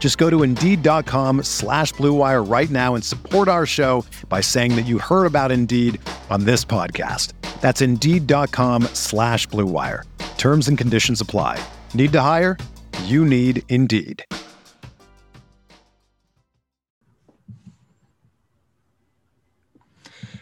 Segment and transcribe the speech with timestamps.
[0.00, 4.86] Just go to Indeed.com slash BlueWire right now and support our show by saying that
[4.86, 6.00] you heard about Indeed
[6.30, 7.34] on this podcast.
[7.60, 10.04] That's Indeed.com slash BlueWire.
[10.38, 11.62] Terms and conditions apply.
[11.92, 12.56] Need to hire?
[13.04, 14.24] You need Indeed.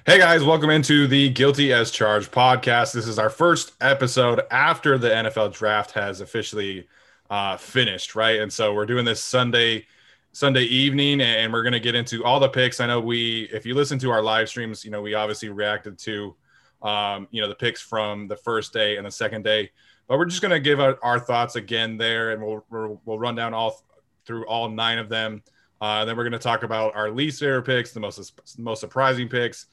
[0.06, 2.94] Hey guys, welcome into the Guilty as Charged podcast.
[2.94, 6.86] This is our first episode after the NFL draft has officially
[7.30, 8.40] uh, finished, right?
[8.40, 9.86] And so we're doing this Sunday
[10.32, 12.80] Sunday evening, and we're going to get into all the picks.
[12.80, 15.98] I know we, if you listen to our live streams, you know we obviously reacted
[16.00, 16.36] to,
[16.82, 19.70] um, you know, the picks from the first day and the second day,
[20.06, 23.34] but we're just going to give our, our, thoughts again there, and we'll we'll, run
[23.34, 23.82] down all
[24.26, 25.42] through all nine of them.
[25.80, 29.28] Uh, then we're going to talk about our least favorite picks, the most most surprising
[29.28, 29.66] picks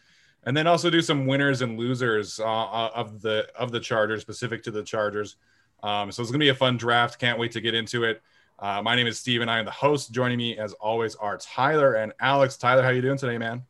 [0.45, 4.21] and then also do some winners and losers uh, uh, of the of the Chargers,
[4.21, 5.37] specific to the Chargers.
[5.85, 7.19] Um, so it's gonna be a fun draft.
[7.19, 8.23] Can't wait to get into it.
[8.57, 9.47] Uh, my name is Steven.
[9.47, 10.11] I am the host.
[10.11, 12.57] Joining me, as always, are Tyler and Alex.
[12.57, 13.63] Tyler, how you doing today, man?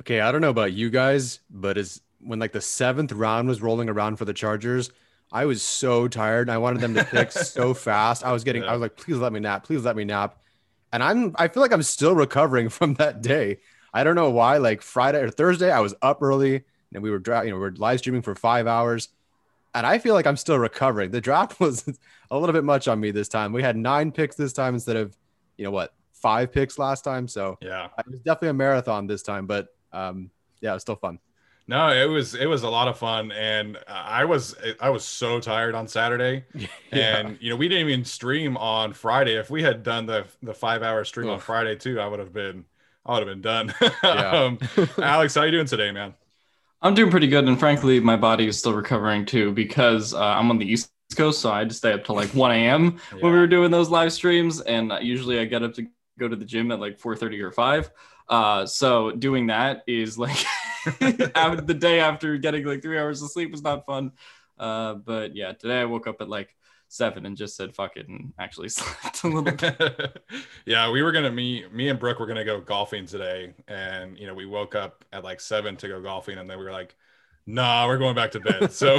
[0.00, 3.60] Okay, I don't know about you guys, but as when like the seventh round was
[3.60, 4.92] rolling around for the Chargers,
[5.32, 6.48] I was so tired.
[6.48, 8.24] I wanted them to pick so fast.
[8.24, 8.68] I was getting, yeah.
[8.68, 10.38] I was like, please let me nap, please let me nap.
[10.92, 13.58] And I'm, I feel like I'm still recovering from that day.
[13.92, 14.58] I don't know why.
[14.58, 16.62] Like Friday or Thursday, I was up early
[16.92, 19.08] and we were you know we are live streaming for five hours,
[19.74, 21.10] and I feel like I'm still recovering.
[21.10, 21.86] The draft was
[22.30, 23.52] a little bit much on me this time.
[23.52, 25.16] We had nine picks this time instead of
[25.56, 27.28] you know what five picks last time.
[27.28, 30.30] So yeah, it was definitely a marathon this time, but um,
[30.60, 31.18] yeah, it was still fun.
[31.66, 35.40] No, it was it was a lot of fun, and I was I was so
[35.40, 36.68] tired on Saturday, yeah.
[36.92, 39.36] and you know we didn't even stream on Friday.
[39.36, 41.34] If we had done the the five hour stream Oof.
[41.34, 42.66] on Friday too, I would have been
[43.06, 43.74] I would have been done.
[44.04, 44.30] Yeah.
[44.30, 44.58] um,
[44.98, 46.14] Alex, how you doing today, man?
[46.84, 50.50] I'm doing pretty good, and frankly, my body is still recovering too because uh, I'm
[50.50, 53.00] on the East Coast, so I had to stay up till like 1 a.m.
[53.10, 53.20] Yeah.
[53.20, 55.86] when we were doing those live streams, and usually I get up to
[56.18, 57.90] go to the gym at like 4:30 or 5.
[58.28, 60.36] Uh, so doing that is like
[61.00, 64.12] the day after getting like three hours of sleep was not fun.
[64.58, 66.54] Uh, but yeah, today I woke up at like
[66.94, 70.22] seven and just said fuck it and actually slept a little bit.
[70.66, 74.26] yeah, we were gonna me me and Brooke were gonna go golfing today, and you
[74.26, 76.94] know we woke up at like seven to go golfing, and then we were like,
[77.46, 78.72] nah, we're going back to bed.
[78.74, 78.96] So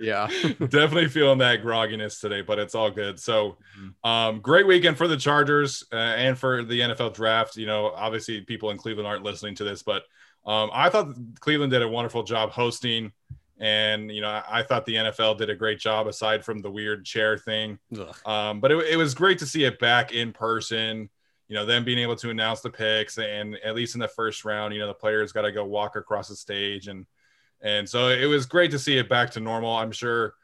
[0.00, 0.26] yeah,
[0.58, 3.18] definitely feeling that grogginess today, but it's all good.
[3.18, 4.08] So mm-hmm.
[4.08, 7.56] um, great weekend for the Chargers uh, and for the NFL draft.
[7.56, 10.02] You know, obviously people in Cleveland aren't listening to this, but
[10.46, 13.12] um, I thought Cleveland did a wonderful job hosting
[13.60, 16.70] and you know I, I, thought the NFL did a great job aside from the
[16.70, 17.78] weird chair thing.
[18.24, 21.10] Um, but it, it, was great to see it back in person.
[21.48, 24.44] You know, them being able to announce the picks, and at least in the first
[24.44, 27.06] round, you know, the players got to go walk across the stage, and
[27.60, 29.74] and so it was great to see it back to normal.
[29.74, 30.34] I'm sure,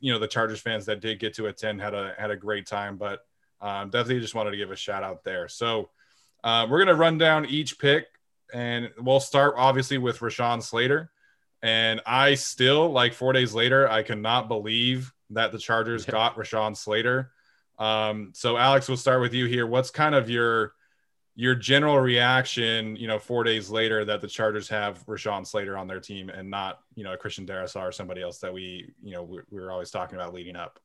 [0.00, 2.66] you know, the Chargers fans that did get to attend had a had a great
[2.66, 3.20] time, but
[3.60, 5.48] um, definitely just wanted to give a shout out there.
[5.48, 5.90] So
[6.44, 8.06] uh, we're gonna run down each pick,
[8.52, 11.10] and we'll start obviously with Rashawn Slater.
[11.62, 16.76] And I still, like four days later, I cannot believe that the Chargers got Rashawn
[16.76, 17.32] Slater.
[17.78, 19.66] Um, so Alex, we'll start with you here.
[19.66, 20.74] What's kind of your
[21.34, 25.86] your general reaction, you know, four days later that the Chargers have Rashawn Slater on
[25.86, 29.12] their team and not, you know, a Christian Darrisaw or somebody else that we, you
[29.12, 30.80] know, we, we were always talking about leading up.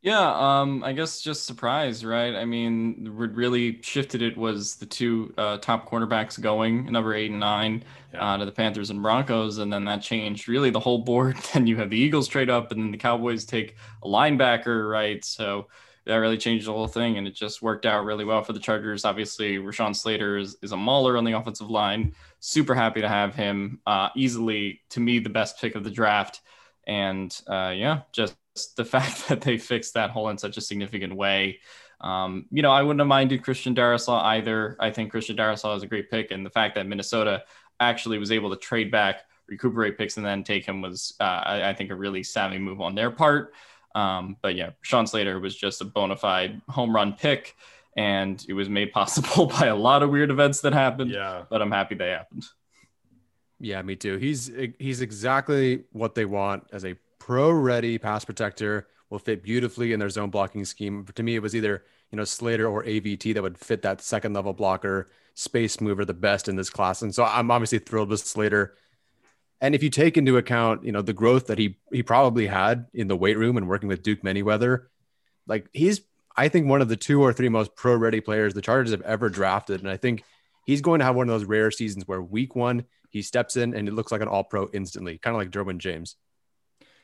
[0.00, 2.36] Yeah, um, I guess just surprised, right?
[2.36, 7.32] I mean, what really shifted it was the two uh, top cornerbacks going, number eight
[7.32, 7.82] and nine,
[8.14, 8.34] yeah.
[8.34, 11.36] uh, to the Panthers and Broncos, and then that changed really the whole board.
[11.52, 13.74] then you have the Eagles trade up, and then the Cowboys take
[14.04, 15.24] a linebacker, right?
[15.24, 15.66] So
[16.04, 18.60] that really changed the whole thing, and it just worked out really well for the
[18.60, 19.04] Chargers.
[19.04, 22.14] Obviously, Rashawn Slater is, is a mauler on the offensive line.
[22.38, 23.80] Super happy to have him.
[23.84, 26.40] Uh, easily, to me, the best pick of the draft.
[26.86, 31.14] And uh, yeah, just the fact that they fixed that hole in such a significant
[31.14, 31.60] way.
[32.00, 34.76] Um, you know, I wouldn't have minded Christian Darrisaw either.
[34.78, 37.44] I think Christian Darrisaw is a great pick, and the fact that Minnesota
[37.80, 41.70] actually was able to trade back recuperate picks and then take him was, uh, I,
[41.70, 43.54] I, think, a really savvy move on their part.
[43.94, 47.56] Um, but yeah, Sean Slater was just a bona fide home run pick,
[47.96, 51.10] and it was made possible by a lot of weird events that happened.
[51.10, 52.44] Yeah, but I'm happy they happened.
[53.60, 54.18] Yeah, me too.
[54.18, 56.94] He's he's exactly what they want as a
[57.28, 58.88] pro-ready pass protector.
[59.10, 61.06] Will fit beautifully in their zone blocking scheme.
[61.14, 64.32] To me, it was either you know Slater or AVT that would fit that second
[64.32, 67.00] level blocker space mover the best in this class.
[67.00, 68.74] And so I'm obviously thrilled with Slater.
[69.62, 72.86] And if you take into account, you know, the growth that he he probably had
[72.92, 74.86] in the weight room and working with Duke Manyweather,
[75.46, 76.02] like he's
[76.36, 79.02] I think one of the two or three most pro ready players the Chargers have
[79.02, 79.80] ever drafted.
[79.80, 80.22] And I think
[80.66, 83.74] he's going to have one of those rare seasons where week one he steps in
[83.74, 86.16] and it looks like an all pro instantly, kind of like Derwin James.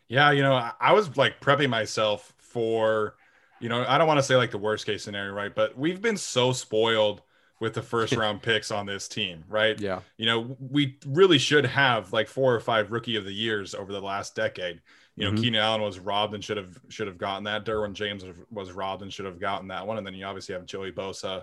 [0.08, 3.16] Yeah, you know, I was like prepping myself for,
[3.60, 5.54] you know, I don't want to say like the worst case scenario, right?
[5.54, 7.22] But we've been so spoiled
[7.60, 9.80] with the first round picks on this team, right?
[9.80, 10.00] Yeah.
[10.16, 13.92] You know, we really should have like four or five rookie of the years over
[13.92, 14.80] the last decade.
[15.16, 15.42] You know, mm-hmm.
[15.42, 17.64] Keenan Allen was robbed and should have should have gotten that.
[17.64, 19.96] Derwin James was robbed and should have gotten that one.
[19.96, 21.42] And then you obviously have Joey Bosa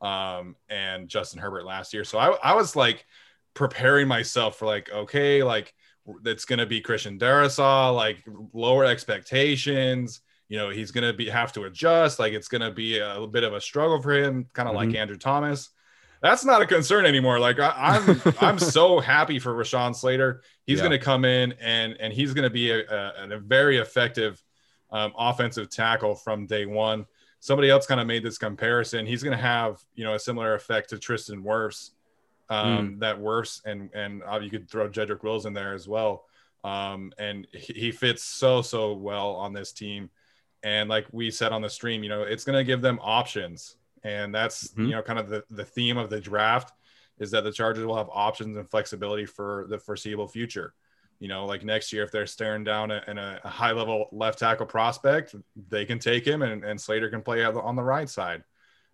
[0.00, 2.04] um, and Justin Herbert last year.
[2.04, 3.06] So I, I was like
[3.54, 5.74] preparing myself for like, okay, like
[6.24, 11.64] it's gonna be Christian Darrisaw, like lower expectations you know he's gonna be have to
[11.64, 14.90] adjust like it's gonna be a, bit of a struggle for him kind of mm-hmm.
[14.90, 15.70] like andrew thomas.
[16.20, 20.42] That's not a concern anymore like I, am I'm, I'm so happy for rashawn slater.
[20.66, 20.84] He's yeah.
[20.84, 24.42] gonna come in and and he's gonna be a, a, a very effective
[24.90, 27.06] um, offensive tackle from day one.
[27.40, 29.06] Somebody else kind of made this comparison.
[29.06, 31.90] He's gonna have you know a similar effect to tristan wirfs
[32.50, 33.00] um, mm.
[33.00, 33.62] that worse.
[33.64, 36.24] and and uh, you could throw Jedrick Wills in there as well
[36.64, 40.10] um, and he, fits so so well on this team
[40.62, 43.76] and like we said on the stream, you know, it's going to give them options.
[44.02, 44.86] And that's, mm-hmm.
[44.86, 46.72] you know, kind of the, the theme of the draft
[47.18, 50.74] is that the Chargers will have options and flexibility for the foreseeable future.
[51.20, 54.38] You know, like next year, if they're staring down a, in a, high level left
[54.38, 55.34] tackle prospect,
[55.68, 58.44] they can take him and, and Slater can play on the right side.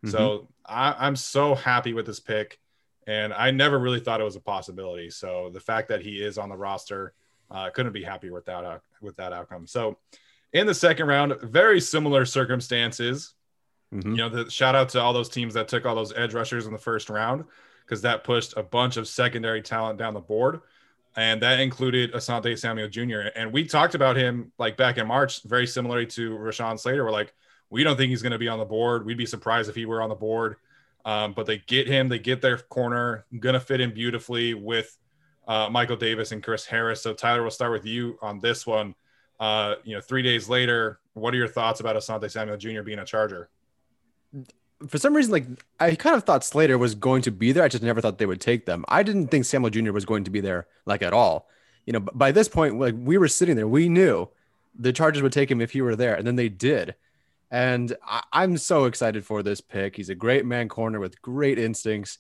[0.05, 0.11] Mm-hmm.
[0.11, 2.59] So I, I'm so happy with this pick.
[3.07, 5.11] And I never really thought it was a possibility.
[5.11, 7.15] So the fact that he is on the roster,
[7.51, 9.67] uh, couldn't be happier with that, uh, with that outcome.
[9.67, 9.99] So
[10.53, 13.35] in the second round, very similar circumstances.
[13.93, 14.11] Mm-hmm.
[14.11, 16.67] You know, the shout out to all those teams that took all those edge rushers
[16.67, 17.45] in the first round
[17.85, 20.61] because that pushed a bunch of secondary talent down the board.
[21.17, 23.31] And that included Asante Samuel Jr.
[23.37, 27.05] And we talked about him like back in March, very similarly to Rashawn Slater.
[27.05, 27.33] We're like,
[27.71, 29.07] we don't think he's going to be on the board.
[29.07, 30.57] We'd be surprised if he were on the board.
[31.05, 34.97] Um, but they get him, they get their corner, to fit in beautifully with
[35.47, 37.03] uh, Michael Davis and Chris Harris.
[37.03, 38.95] So, Tyler, we'll start with you on this one
[39.41, 42.83] uh, you know, three days later, what are your thoughts about Asante Samuel Jr.
[42.83, 43.49] being a Charger?
[44.89, 45.47] For some reason, like
[45.81, 47.63] I kind of thought Slater was going to be there.
[47.63, 48.85] I just never thought they would take them.
[48.89, 49.93] I didn't think Samuel Jr.
[49.93, 51.49] was going to be there, like at all.
[51.87, 54.29] You know, by this point, like we were sitting there, we knew
[54.79, 56.95] the Chargers would take him if he were there, and then they did.
[57.55, 59.95] And I, am so excited for this pick.
[59.95, 62.19] He's a great man corner with great instincts.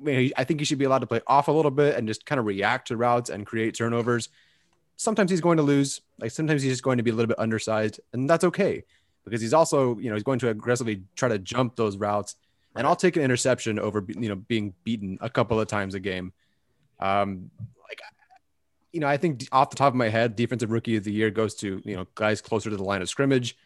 [0.00, 2.08] I, mean, I think he should be allowed to play off a little bit and
[2.08, 4.28] just kind of react to routes and create turnovers
[4.98, 6.02] sometimes he's going to lose.
[6.18, 8.84] Like sometimes he's just going to be a little bit undersized, and that's okay
[9.24, 12.36] because he's also, you know, he's going to aggressively try to jump those routes.
[12.76, 16.00] And I'll take an interception over, you know, being beaten a couple of times a
[16.00, 16.32] game.
[17.00, 17.50] Um,
[17.88, 18.00] like,
[18.92, 21.30] you know, I think off the top of my head, defensive rookie of the year
[21.30, 23.56] goes to, you know, guys closer to the line of scrimmage,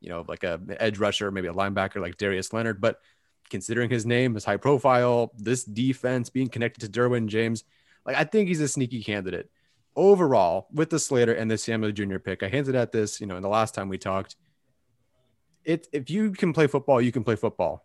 [0.00, 2.80] you know, like a edge rusher, maybe a linebacker like Darius Leonard.
[2.80, 3.00] But
[3.50, 7.64] considering his name, his high profile, this defense being connected to Derwin James,
[8.04, 9.50] like I think he's a sneaky candidate
[9.96, 12.18] overall with the Slater and the Samuel Jr.
[12.18, 14.36] pick, I hinted at this, you know, in the last time we talked.
[15.64, 17.84] It if you can play football, you can play football.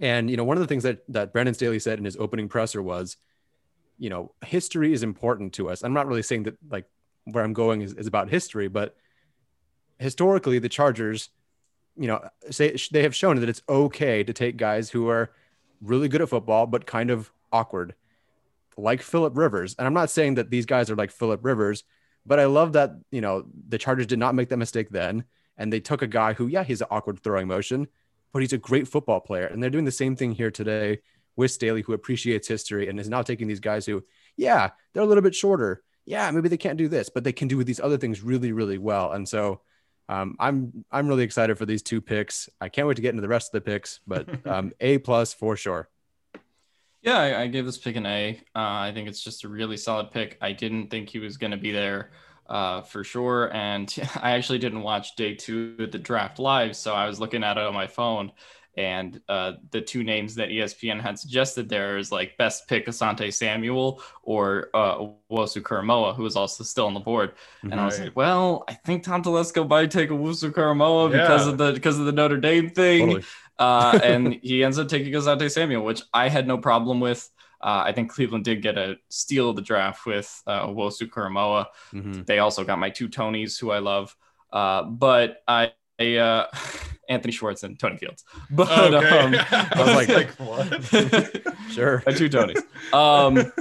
[0.00, 2.48] And you know, one of the things that that Brandon Staley said in his opening
[2.48, 3.16] presser was,
[3.98, 5.82] you know, history is important to us.
[5.82, 6.84] I'm not really saying that like
[7.24, 8.94] where I'm going is, is about history, but
[9.98, 11.30] historically the Chargers,
[11.96, 15.30] you know, say they have shown that it's okay to take guys who are
[15.80, 17.94] really good at football but kind of awkward
[18.76, 19.74] like Philip Rivers.
[19.78, 21.84] And I'm not saying that these guys are like Philip Rivers,
[22.26, 25.24] but I love that, you know, the Chargers did not make that mistake then.
[25.56, 27.86] And they took a guy who, yeah, he's an awkward throwing motion,
[28.32, 29.46] but he's a great football player.
[29.46, 30.98] And they're doing the same thing here today
[31.36, 34.04] with Staley, who appreciates history and is now taking these guys who,
[34.36, 35.82] yeah, they're a little bit shorter.
[36.04, 38.78] Yeah, maybe they can't do this, but they can do these other things really, really
[38.78, 39.12] well.
[39.12, 39.62] And so
[40.08, 42.48] um, I'm I'm really excited for these two picks.
[42.60, 45.34] I can't wait to get into the rest of the picks, but um, A plus
[45.34, 45.88] for sure.
[47.02, 48.40] Yeah, I, I, gave this pick an A.
[48.54, 50.38] Uh, I think it's just a really solid pick.
[50.40, 52.10] I didn't think he was going to be there
[52.48, 53.54] uh, for sure.
[53.54, 56.76] And I actually didn't watch day two of the draft live.
[56.76, 58.32] So I was looking at it on my phone.
[58.76, 63.32] And uh, the two names that ESPN had suggested there is like best pick Asante
[63.32, 64.98] Samuel or uh,
[65.30, 67.32] Owusu Koramoah, who was also still on the board.
[67.62, 67.80] And right.
[67.80, 71.22] I was like, well, I think Tom Telesco might take Owusu Koramoah yeah.
[71.22, 73.06] because of the because of the Notre Dame thing.
[73.06, 73.24] Totally.
[73.58, 77.30] uh, and he ends up taking Asante Samuel, which I had no problem with.
[77.62, 81.66] Uh, I think Cleveland did get a steal of the draft with uh, Owusu Koramoah.
[81.94, 82.22] Mm-hmm.
[82.24, 84.14] They also got my two Tonys, who I love.
[84.52, 86.46] Uh, but I, I uh,
[87.08, 88.24] Anthony Schwartz and Tony Fields.
[88.50, 89.18] But okay.
[89.18, 91.52] um, I was like, like what?
[91.70, 92.62] sure, two Tonys.
[92.92, 93.52] Um,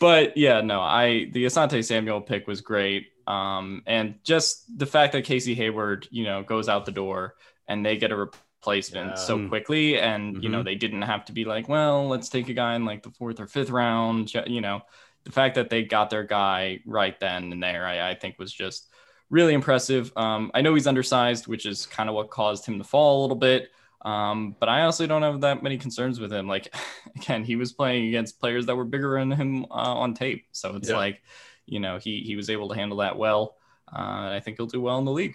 [0.00, 3.08] but yeah, no, I the Asante Samuel pick was great.
[3.26, 7.34] Um, and just the fact that Casey Hayward, you know, goes out the door
[7.68, 9.14] and they get a replacement yeah.
[9.14, 10.42] so quickly, and mm-hmm.
[10.42, 10.66] you know mm-hmm.
[10.66, 13.40] they didn't have to be like, well, let's take a guy in like the fourth
[13.40, 14.32] or fifth round.
[14.46, 14.82] You know,
[15.24, 18.52] the fact that they got their guy right then and there, I, I think was
[18.52, 18.88] just
[19.34, 20.12] really impressive.
[20.16, 23.22] Um, I know he's undersized, which is kind of what caused him to fall a
[23.22, 23.70] little bit.
[24.02, 26.46] Um, but I honestly don't have that many concerns with him.
[26.46, 26.72] Like,
[27.16, 30.46] again, he was playing against players that were bigger than him uh, on tape.
[30.52, 30.96] So it's yeah.
[30.96, 31.20] like,
[31.66, 33.56] you know, he, he was able to handle that well.
[33.92, 35.34] Uh, I think he'll do well in the league.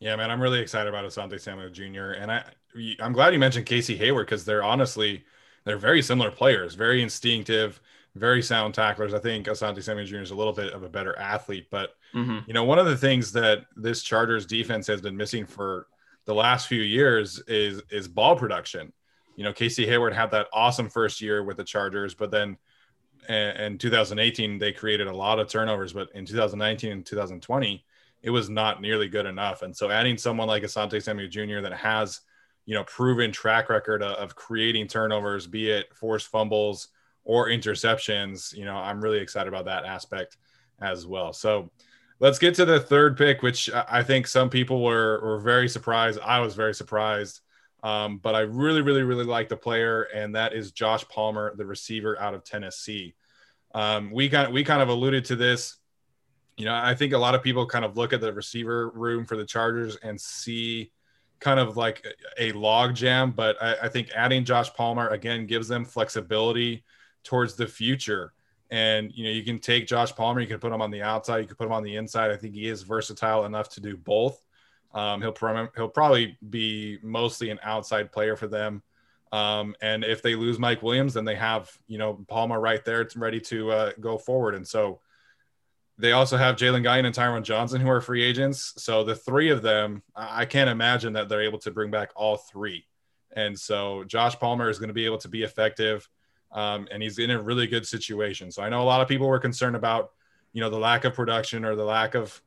[0.00, 2.18] Yeah, man, I'm really excited about Asante Samuel Jr.
[2.18, 2.44] And I,
[2.98, 5.24] I'm glad you mentioned Casey Hayward because they're honestly,
[5.64, 7.80] they're very similar players, very instinctive,
[8.14, 9.14] very sound tacklers.
[9.14, 10.18] I think Asante Samuel Jr.
[10.18, 12.38] is a little bit of a better athlete, but mm-hmm.
[12.46, 15.86] you know, one of the things that this Chargers defense has been missing for
[16.24, 18.92] the last few years is is ball production.
[19.36, 22.58] You know, Casey Hayward had that awesome first year with the Chargers, but then
[23.28, 27.84] in 2018 they created a lot of turnovers, but in 2019 and 2020
[28.22, 29.62] it was not nearly good enough.
[29.62, 31.60] And so adding someone like Asante Samuel Jr.
[31.60, 32.20] that has
[32.66, 36.88] you know proven track record of, of creating turnovers, be it forced fumbles
[37.24, 40.36] or interceptions, you know, I'm really excited about that aspect
[40.80, 41.32] as well.
[41.32, 41.70] So
[42.20, 46.18] let's get to the third pick, which I think some people were, were very surprised.
[46.20, 47.40] I was very surprised.
[47.84, 51.66] Um, but I really, really, really like the player, and that is Josh Palmer, the
[51.66, 53.14] receiver out of Tennessee.
[53.74, 55.78] Um, we kind of, we kind of alluded to this.
[56.56, 59.24] You know, I think a lot of people kind of look at the receiver room
[59.24, 60.92] for the Chargers and see
[61.40, 62.06] kind of like
[62.38, 66.84] a log jam, but I, I think adding Josh Palmer again gives them flexibility
[67.24, 68.32] towards the future.
[68.70, 71.38] And you know, you can take Josh Palmer, you can put him on the outside,
[71.38, 72.30] you can put him on the inside.
[72.30, 74.42] I think he is versatile enough to do both.
[74.94, 75.34] Um, he'll
[75.74, 78.82] he'll probably be mostly an outside player for them.
[79.30, 83.08] Um, and if they lose Mike Williams, then they have you know Palmer right there,
[83.16, 84.54] ready to uh, go forward.
[84.54, 85.00] And so
[85.98, 88.74] they also have Jalen Guyton and Tyron Johnson, who are free agents.
[88.82, 92.36] So the three of them, I can't imagine that they're able to bring back all
[92.36, 92.86] three.
[93.34, 96.08] And so Josh Palmer is going to be able to be effective
[96.52, 98.50] um, and he's in a really good situation.
[98.50, 100.12] So I know a lot of people were concerned about,
[100.52, 102.40] you know, the lack of production or the lack of,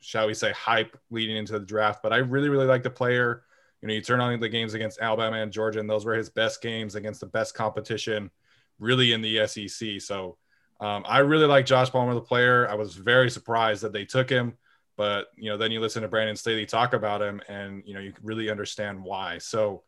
[0.00, 2.02] shall we say, hype leading into the draft.
[2.02, 3.44] But I really, really like the player.
[3.80, 6.30] You know, you turn on the games against Alabama and Georgia, and those were his
[6.30, 8.30] best games against the best competition,
[8.78, 10.00] really in the SEC.
[10.00, 10.38] So
[10.80, 12.68] um, I really like Josh Palmer, the player.
[12.68, 14.54] I was very surprised that they took him,
[14.96, 18.00] but you know, then you listen to Brandon Staley talk about him, and you know,
[18.00, 19.38] you really understand why.
[19.38, 19.82] So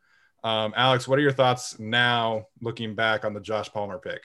[0.45, 4.23] um, Alex, what are your thoughts now looking back on the Josh Palmer pick?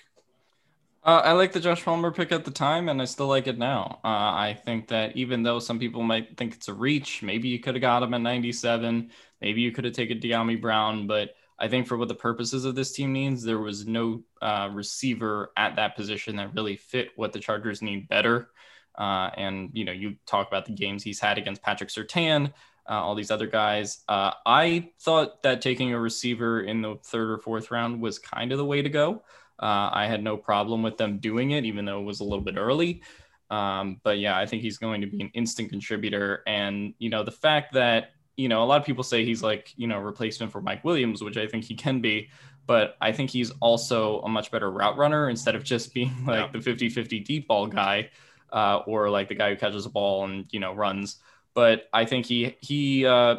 [1.06, 3.58] Uh, I like the Josh Palmer pick at the time, and I still like it
[3.58, 4.00] now.
[4.06, 7.60] Uh, I think that even though some people might think it's a reach, maybe you
[7.60, 9.10] could have got him at 97.
[9.42, 12.76] Maybe you could have taken Dyami Brown, but I think for what the purposes of
[12.76, 17.34] this team needs, there was no uh, receiver at that position that really fit what
[17.34, 18.50] the Chargers need better.
[18.98, 22.54] Uh, and you know, you talk about the games he's had against Patrick Surtain
[22.90, 24.04] uh, all these other guys.
[24.08, 28.52] Uh, I thought that taking a receiver in the third or fourth round was kind
[28.52, 29.24] of the way to go.
[29.60, 32.42] Uh, I had no problem with them doing it, even though it was a little
[32.42, 33.02] bit early.
[33.50, 36.44] Um, but yeah, I think he's going to be an instant contributor.
[36.48, 39.74] And, you know, the fact that, you know, a lot of people say he's like,
[39.78, 42.30] you know, replacement for Mike Williams, which I think he can be.
[42.66, 46.46] But I think he's also a much better route runner instead of just being like
[46.46, 46.52] yeah.
[46.52, 48.10] the 50 50 deep ball guy
[48.52, 51.18] uh, or like the guy who catches a ball and, you know, runs
[51.54, 53.38] but I think he he uh,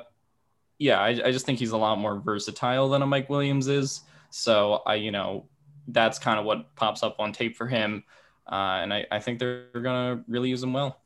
[0.78, 4.02] yeah, I, I just think he's a lot more versatile than a Mike Williams is.
[4.30, 5.46] So I you know
[5.88, 8.04] that's kind of what pops up on tape for him,
[8.50, 11.00] uh, and I, I think they're gonna really use him well.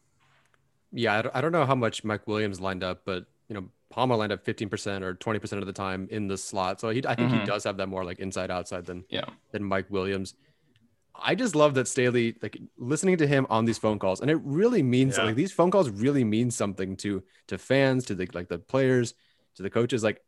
[0.93, 4.33] Yeah, I don't know how much Mike Williams lined up, but you know Palmer lined
[4.33, 6.81] up 15% or 20% of the time in the slot.
[6.81, 7.41] So he, I think mm-hmm.
[7.41, 10.35] he does have that more like inside outside than yeah than Mike Williams.
[11.21, 14.39] I just love that Staley, like listening to him on these phone calls, and it
[14.43, 15.25] really means yeah.
[15.25, 19.15] like these phone calls really mean something to to fans, to the like the players,
[19.57, 20.03] to the coaches.
[20.03, 20.21] Like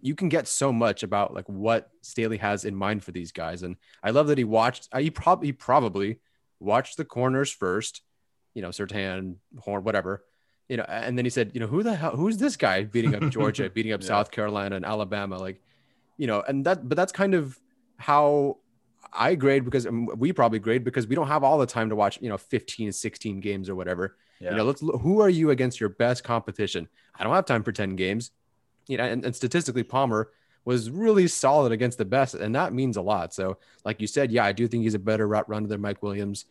[0.00, 3.62] you can get so much about like what Staley has in mind for these guys,
[3.62, 4.88] and I love that he watched.
[4.92, 6.20] Uh, he probably probably
[6.60, 8.02] watched the corners first,
[8.54, 10.24] you know, Surtain, Horn, whatever,
[10.68, 13.14] you know, and then he said, you know, who the hell, who's this guy beating
[13.14, 14.08] up Georgia, beating up yeah.
[14.08, 15.60] South Carolina and Alabama, like,
[16.16, 17.58] you know, and that, but that's kind of
[17.98, 18.58] how
[19.16, 21.96] I grade because um, we probably grade because we don't have all the time to
[21.96, 24.16] watch, you know, 15, 16 games or whatever.
[24.40, 24.50] Yeah.
[24.50, 26.88] You know, let's who are you against your best competition?
[27.14, 28.30] I don't have time for 10 games.
[28.86, 30.30] You know, and, and statistically, Palmer
[30.64, 33.32] was really solid against the best, and that means a lot.
[33.32, 36.02] So, like you said, yeah, I do think he's a better route runner than Mike
[36.02, 36.44] Williams.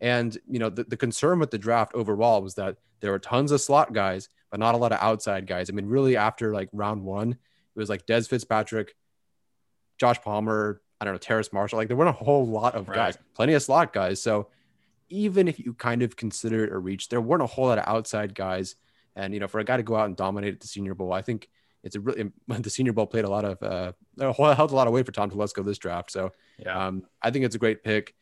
[0.00, 3.52] And you know, the, the concern with the draft overall was that there were tons
[3.52, 5.70] of slot guys, but not a lot of outside guys.
[5.70, 8.94] I mean, really, after like round one, it was like Dez Fitzpatrick,
[9.98, 11.78] Josh Palmer, I don't know, Terrace Marshall.
[11.78, 12.94] Like there weren't a whole lot of right.
[12.94, 14.22] guys, plenty of slot guys.
[14.22, 14.46] So
[15.08, 17.88] even if you kind of consider it a reach, there weren't a whole lot of
[17.88, 18.76] outside guys.
[19.16, 21.12] And you know, for a guy to go out and dominate at the Senior Bowl,
[21.12, 21.48] I think
[21.82, 23.92] it's a really the Senior Bowl played a lot of uh,
[24.32, 26.12] held a lot of weight for Tom Telesco this draft.
[26.12, 28.14] So yeah, um, I think it's a great pick,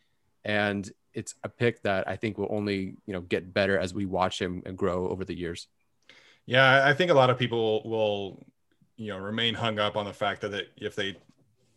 [0.42, 4.06] and it's a pick that I think will only you know get better as we
[4.06, 5.68] watch him and grow over the years.
[6.46, 8.42] Yeah, I think a lot of people will
[8.96, 11.18] you know remain hung up on the fact that if they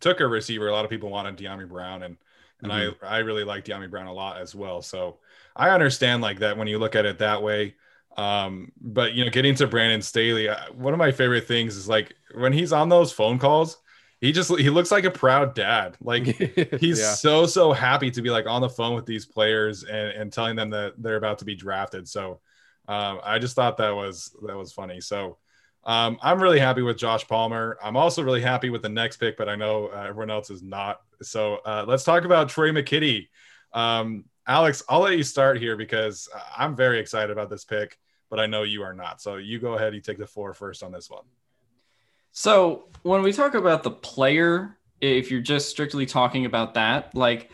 [0.03, 2.17] took a receiver, a lot of people wanted Dyami Brown, and
[2.61, 3.05] and mm-hmm.
[3.05, 4.81] I I really like Dyami Brown a lot as well.
[4.81, 5.17] So
[5.55, 7.75] I understand like that when you look at it that way.
[8.15, 11.87] Um, but you know, getting to Brandon Staley, uh, one of my favorite things is
[11.87, 13.77] like when he's on those phone calls,
[14.21, 15.97] he just he looks like a proud dad.
[16.01, 16.25] Like
[16.79, 17.13] he's yeah.
[17.13, 20.55] so so happy to be like on the phone with these players and and telling
[20.55, 22.07] them that they're about to be drafted.
[22.07, 22.41] So
[22.89, 24.99] um, I just thought that was that was funny.
[24.99, 25.37] So
[25.85, 27.77] um, I'm really happy with Josh Palmer.
[27.83, 30.63] I'm also really happy with the next pick, but I know uh, everyone else is
[30.63, 31.01] not.
[31.21, 33.27] So uh, let's talk about Tre' McKitty.
[33.73, 37.97] Um, Alex, I'll let you start here because I'm very excited about this pick,
[38.29, 39.21] but I know you are not.
[39.21, 39.93] So you go ahead.
[39.93, 41.23] You take the floor first on this one.
[42.31, 47.51] So when we talk about the player, if you're just strictly talking about that, like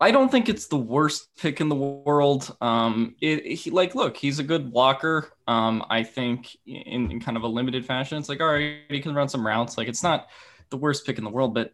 [0.00, 2.54] I don't think it's the worst pick in the world.
[2.60, 5.32] Um, it, he, like, look, he's a good blocker.
[5.46, 9.00] Um, I think in, in kind of a limited fashion, it's like, all right, he
[9.00, 9.78] can run some routes.
[9.78, 10.28] Like, it's not
[10.70, 11.72] the worst pick in the world, but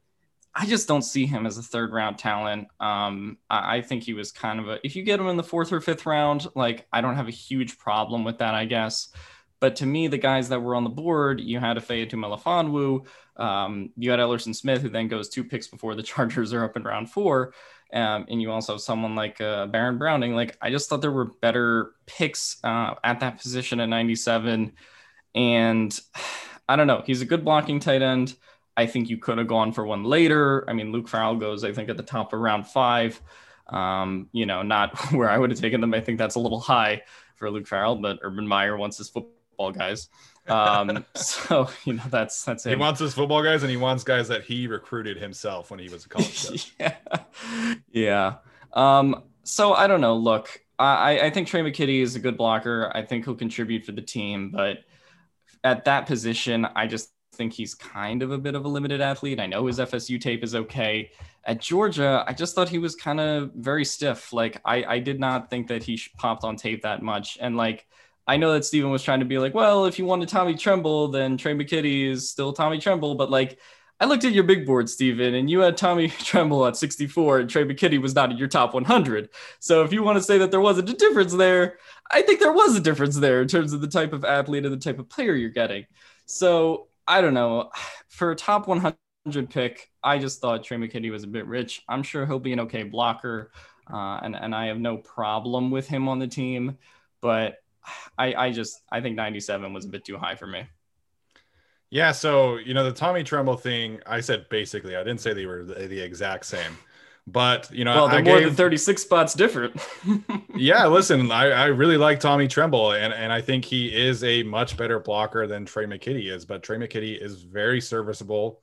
[0.55, 2.69] I just don't see him as a third round talent.
[2.79, 5.43] Um, I, I, think he was kind of a, if you get him in the
[5.43, 9.09] fourth or fifth round, like, I don't have a huge problem with that, I guess.
[9.61, 13.07] But to me, the guys that were on the board, you had Ifeatu Melifonwu,
[13.37, 16.77] um, you had Ellerson Smith, who then goes two picks before the Chargers are up
[16.77, 17.55] in round four.
[17.93, 20.35] Um, and you also have someone like uh, Baron Browning.
[20.35, 24.73] Like I just thought there were better picks uh, at that position at 97,
[25.35, 26.01] and
[26.69, 27.03] I don't know.
[27.05, 28.35] He's a good blocking tight end.
[28.77, 30.65] I think you could have gone for one later.
[30.69, 33.21] I mean, Luke Farrell goes, I think, at the top of round five.
[33.69, 35.93] Um, you know, not where I would have taken them.
[35.93, 37.03] I think that's a little high
[37.37, 40.09] for Luke Farrell, but Urban Meyer wants his football guys.
[40.49, 42.71] Um, so you know that's that's it.
[42.71, 45.89] He wants his football guys, and he wants guys that he recruited himself when he
[45.89, 46.75] was a college.
[46.81, 46.97] yeah,
[47.91, 48.35] yeah.
[48.73, 50.17] Um, so I don't know.
[50.17, 52.91] Look, I I think Tre' McKitty is a good blocker.
[52.95, 54.79] I think he'll contribute for the team, but
[55.65, 59.41] at that position, I just think he's kind of a bit of a limited athlete.
[59.41, 61.11] I know his FSU tape is okay.
[61.45, 64.33] At Georgia, I just thought he was kind of very stiff.
[64.33, 67.39] Like I, I did not think that he popped on tape that much.
[67.41, 67.87] And like
[68.27, 71.09] I know that Steven was trying to be like, well, if you wanted Tommy Tremble,
[71.09, 73.17] then Tre' McKitty is still Tommy Tremble.
[73.17, 73.59] But like,
[74.01, 77.51] I looked at your big board, Steven, and you had Tommy Tremble at 64, and
[77.51, 79.29] Tre' McKitty was not in your top 100.
[79.61, 81.79] So if you want to say that there wasn't a difference there,
[82.11, 84.75] I think there was a difference there in terms of the type of athlete and
[84.75, 85.87] the type of player you're getting.
[86.27, 87.71] So I don't know.
[88.09, 88.97] For a top 100
[89.49, 91.83] pick, I just thought Tre' McKitty was a bit rich.
[91.89, 93.53] I'm sure he'll be an okay blocker,
[93.91, 96.77] uh, and and I have no problem with him on the team.
[97.23, 97.62] But
[98.19, 100.67] I, I just I think 97 was a bit too high for me.
[101.91, 105.45] Yeah, so you know the Tommy Tremble thing, I said basically, I didn't say they
[105.45, 106.79] were the, the exact same,
[107.27, 109.79] but you know, well, they're I more gave, than 36 spots different.
[110.57, 114.43] yeah, listen, I, I really like Tommy Tremble, and and I think he is a
[114.43, 118.63] much better blocker than Tre' McKitty is, but Tre' McKitty is very serviceable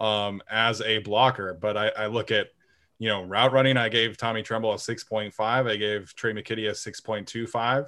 [0.00, 1.52] um, as a blocker.
[1.52, 2.46] But I, I look at
[2.98, 6.72] you know route running, I gave Tommy Tremble a 6.5, I gave Tre' McKitty a
[6.72, 7.86] 6.25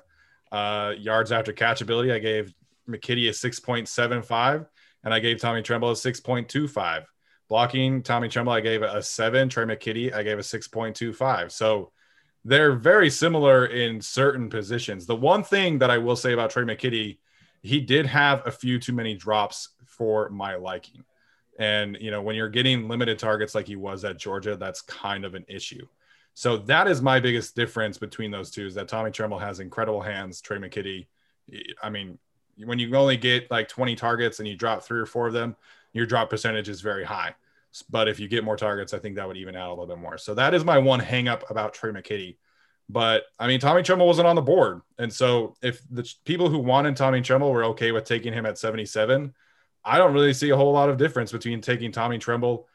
[0.54, 2.54] uh, yards after catch ability, I gave
[2.88, 4.66] McKitty a 6.75,
[5.02, 7.04] and I gave Tommy Tremble a 6.25.
[7.48, 9.48] Blocking, Tommy Tremble, I gave a seven.
[9.48, 11.50] Tre' McKitty, I gave a 6.25.
[11.50, 11.90] So
[12.44, 15.06] they're very similar in certain positions.
[15.06, 17.18] The one thing that I will say about Tre' McKitty,
[17.62, 21.04] he did have a few too many drops for my liking.
[21.58, 25.24] And, you know, when you're getting limited targets like he was at Georgia, that's kind
[25.24, 25.84] of an issue.
[26.34, 30.00] So that is my biggest difference between those two is that Tommy Tremble has incredible
[30.00, 30.40] hands.
[30.40, 31.06] Tre' McKitty,
[31.82, 32.18] I mean,
[32.56, 35.56] when you only get like 20 targets and you drop three or four of them,
[35.92, 37.34] your drop percentage is very high.
[37.88, 39.98] But if you get more targets, I think that would even out a little bit
[39.98, 40.18] more.
[40.18, 42.36] So that is my one hang up about Tre' McKitty.
[42.88, 44.82] But I mean, Tommy Tremble wasn't on the board.
[44.98, 48.58] And so if the people who wanted Tommy Tremble were okay with taking him at
[48.58, 49.32] 77,
[49.84, 52.66] I don't really see a whole lot of difference between taking Tommy Tremble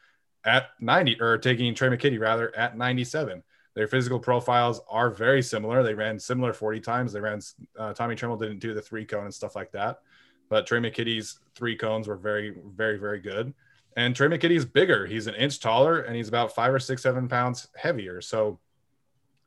[0.44, 3.42] at 90 or taking Tre' McKitty rather at 97.
[3.74, 5.82] Their physical profiles are very similar.
[5.82, 7.12] They ran similar 40 times.
[7.12, 7.40] They ran,
[7.78, 10.00] uh, Tommy Tremble didn't do the three cone and stuff like that.
[10.48, 13.54] But Tre' McKitty's three cones were very, very, very good.
[13.96, 15.06] And Tre' McKitty's bigger.
[15.06, 18.20] He's an inch taller and he's about five or six, seven pounds heavier.
[18.20, 18.58] So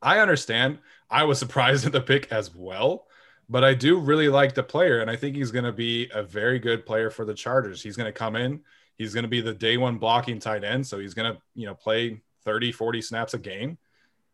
[0.01, 0.79] I understand.
[1.09, 3.07] I was surprised at the pick as well,
[3.49, 5.01] but I do really like the player.
[5.01, 7.81] And I think he's going to be a very good player for the Chargers.
[7.81, 8.61] He's going to come in,
[8.97, 10.87] he's going to be the day one blocking tight end.
[10.87, 13.77] So he's going to, you know, play 30, 40 snaps a game.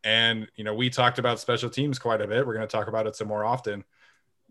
[0.02, 2.46] And, you know, we talked about special teams quite a bit.
[2.46, 3.84] We're going to talk about it some more often.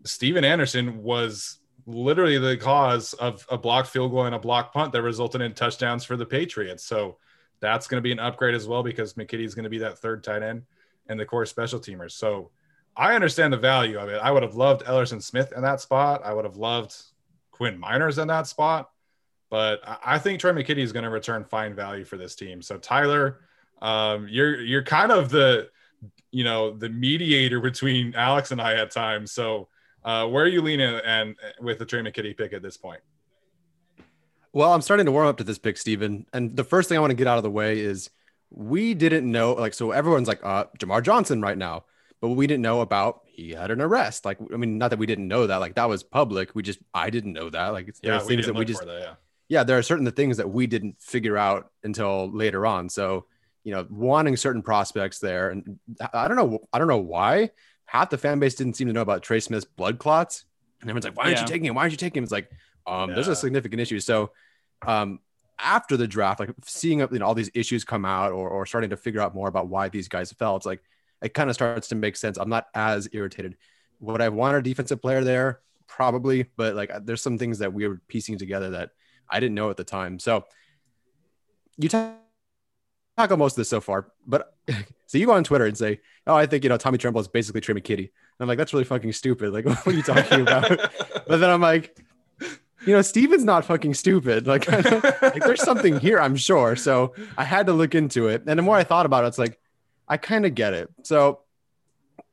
[0.04, 4.92] Stephen Anderson was literally the cause of a blocked field goal and a blocked punt
[4.92, 6.84] that resulted in touchdowns for the Patriots.
[6.84, 7.18] So
[7.60, 9.98] that's going to be an upgrade as well because McKitty is going to be that
[9.98, 10.62] third tight end
[11.08, 12.12] and the core special teamers.
[12.12, 12.50] So
[12.96, 14.20] I understand the value of it.
[14.22, 16.22] I would have loved Ellerson Smith in that spot.
[16.24, 16.94] I would have loved
[17.50, 18.90] Quinn Meinerz in that spot.
[19.50, 22.62] But I think Tre' McKitty is going to return fine value for this team.
[22.62, 23.40] So Tyler,
[23.80, 25.68] um, you're you're kind of the
[26.30, 29.32] you know the mediator between Alex and I at times.
[29.32, 29.68] So
[30.04, 33.00] uh, where are you leaning and with the Tre' McKitty pick at this point?
[34.52, 36.26] Well, I'm starting to warm up to this pick, Stephen.
[36.32, 38.10] And the first thing I want to get out of the way is
[38.50, 41.84] we didn't know, like, so everyone's like, uh, Jamar Johnson right now,
[42.20, 44.24] but we didn't know about he had an arrest.
[44.24, 46.52] Like, I mean, not that we didn't know that, like, that was public.
[46.54, 47.68] We just, I didn't know that.
[47.68, 49.14] Like, there yeah, things that we just, that, yeah.
[49.48, 52.88] yeah, there are certain things that we didn't figure out until later on.
[52.88, 53.26] So,
[53.64, 55.78] you know, wanting certain prospects there, and
[56.12, 57.50] I don't know, I don't know why
[57.90, 60.44] half the fan base didn't seem to know about Trey Smith's blood clots,
[60.80, 61.42] and everyone's like, "Why aren't yeah.
[61.42, 61.74] you taking him?
[61.74, 62.50] Why aren't you taking him?" It's like,
[62.86, 63.14] um, yeah.
[63.16, 64.00] there's a significant issue.
[64.00, 64.30] So,
[64.86, 65.18] um,
[65.58, 68.90] after the draft, like seeing you know, all these issues come out or, or starting
[68.90, 70.80] to figure out more about why these guys fell, it's like
[71.22, 72.38] it kind of starts to make sense.
[72.38, 73.56] I'm not as irritated.
[74.00, 75.60] Would I want a defensive player there?
[75.86, 78.90] Probably, but like there's some things that we were piecing together that
[79.28, 80.18] I didn't know at the time.
[80.18, 80.44] So
[81.76, 81.88] you
[83.20, 84.54] talk about most of this so far, but
[85.06, 87.28] so you go on Twitter and say, "Oh, I think you know Tommy Tremble is
[87.28, 90.40] basically Tre' McKitty." And I'm like, "That's really fucking stupid." Like, what are you talking
[90.42, 90.68] about?
[91.28, 91.96] but then I'm like,
[92.86, 94.46] you know, Steven's not fucking stupid.
[94.46, 96.76] Like, like, there's something here, I'm sure.
[96.76, 98.44] So I had to look into it.
[98.46, 99.58] And the more I thought about it, it's like,
[100.08, 100.88] I kind of get it.
[101.02, 101.40] So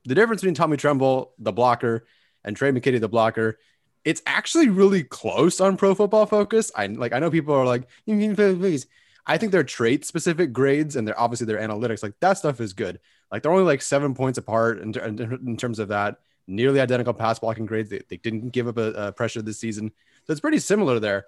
[0.04, 2.06] the difference between Tommy Tremble, the blocker,
[2.44, 3.58] and Tre' McKitty, the blocker,
[4.04, 6.72] it's actually really close on pro football focus.
[6.74, 8.86] I like, I know people are like, please.
[9.28, 12.02] I think they're trait specific grades and they're obviously their analytics.
[12.02, 12.98] Like that stuff is good.
[13.30, 16.16] Like they're only like seven points apart in, in, terms of that.
[16.46, 17.90] Nearly identical pass blocking grades.
[17.90, 19.92] They, they didn't give up a, a pressure this season.
[20.24, 21.26] So it's pretty similar there.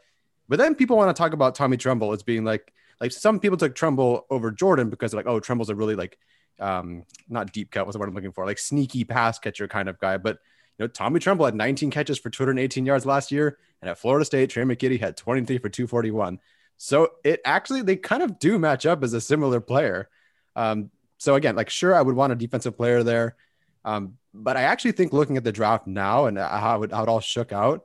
[0.48, 3.58] But then people want to talk about Tommy Tremble as being like, like some people
[3.58, 6.18] took Tremble over Jordan because they're like, oh, Tremble's a really like,
[6.58, 7.84] um, not deep cut.
[7.84, 8.46] What's the word I'm looking for?
[8.46, 10.16] Like sneaky pass catcher kind of guy.
[10.16, 10.38] But
[10.78, 14.24] you know, Tommy Tremble had 19 catches for 218 yards last year, and at Florida
[14.24, 16.38] State, Tre' McKitty had 23 for 241.
[16.82, 20.08] So it actually they kind of do match up as a similar player.
[20.56, 23.36] Um, so again, like sure, I would want a defensive player there,
[23.84, 27.08] um, but I actually think looking at the draft now and how it, how it
[27.10, 27.84] all shook out,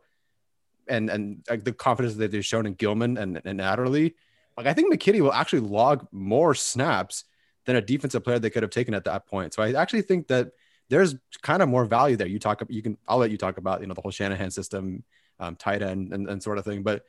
[0.87, 4.15] and and the confidence that they've shown in Gilman and, and Adderley,
[4.55, 7.25] like I think McKitty will actually log more snaps
[7.65, 9.53] than a defensive player they could have taken at that point.
[9.53, 10.51] So I actually think that
[10.87, 12.27] there's kind of more value there.
[12.27, 15.03] You talk, you can, I'll let you talk about, you know, the whole Shanahan system,
[15.39, 16.83] um, tight end and, and sort of thing.
[16.83, 17.03] But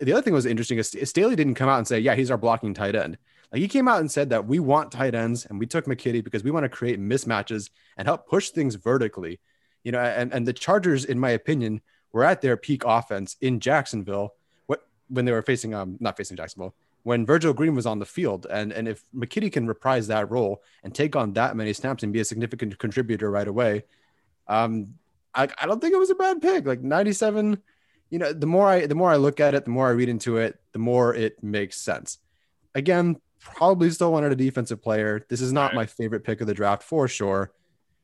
[0.00, 2.38] the other thing was interesting is Staley didn't come out and say, yeah, he's our
[2.38, 3.18] blocking tight end.
[3.52, 6.24] Like he came out and said that we want tight ends and we took McKitty
[6.24, 9.40] because we want to create mismatches and help push things vertically.
[9.84, 13.60] You know, and, and the Chargers, in my opinion, were at their peak offense in
[13.60, 14.34] Jacksonville
[14.66, 16.74] what when they were facing um not facing Jacksonville
[17.04, 20.62] when Virgil Green was on the field and and if McKitty can reprise that role
[20.84, 23.84] and take on that many snaps and be a significant contributor right away
[24.48, 24.94] um
[25.34, 27.58] I, I don't think it was a bad pick like 97
[28.12, 30.08] you know the more I the more I look at it the more I read
[30.08, 32.18] into it the more it makes sense
[32.74, 35.74] again probably still wanted a defensive player this is not right.
[35.74, 37.52] my favorite pick of the draft for sure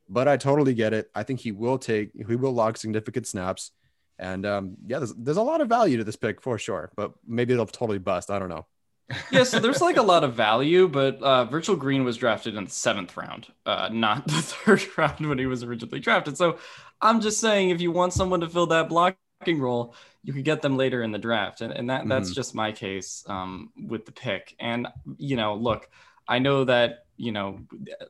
[0.09, 3.71] but I totally get it I think he will take he will log significant snaps
[4.18, 7.12] and um, yeah, there's, there's a lot of value to this pick for sure, but
[7.27, 8.31] maybe it'll totally bust.
[8.31, 8.66] I don't know.
[9.33, 12.64] yeah, so there's like a lot of value, but uh, Virgil Green was drafted in
[12.64, 16.37] the seventh round, uh, not the third round when he was originally drafted.
[16.37, 16.59] So
[17.01, 20.62] I'm just saying, if you want someone to fill that blocking role, you could get
[20.62, 22.35] them later in the draft, and, and that that's mm-hmm.
[22.35, 24.55] just my case um, with the pick.
[24.59, 25.88] And you know, look,
[26.27, 27.61] I know that you know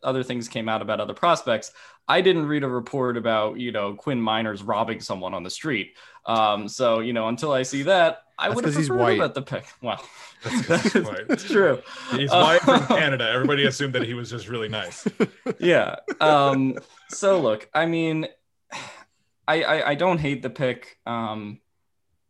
[0.03, 1.73] other things came out about other prospects.
[2.09, 5.97] I didn't read a report about you know Quinn Meinerz robbing someone on the street.
[6.27, 9.67] Um, so you know until I see that, I would have preferred at the pick.
[9.83, 10.03] Well,
[10.43, 11.83] that's, that's true.
[12.13, 13.29] He's white from Canada.
[13.29, 15.07] Everybody assumed that he was just really nice.
[15.59, 15.97] Yeah.
[16.21, 18.29] Um, so look, I mean,
[19.49, 20.99] I, I, I don't hate the pick.
[21.07, 21.61] Um,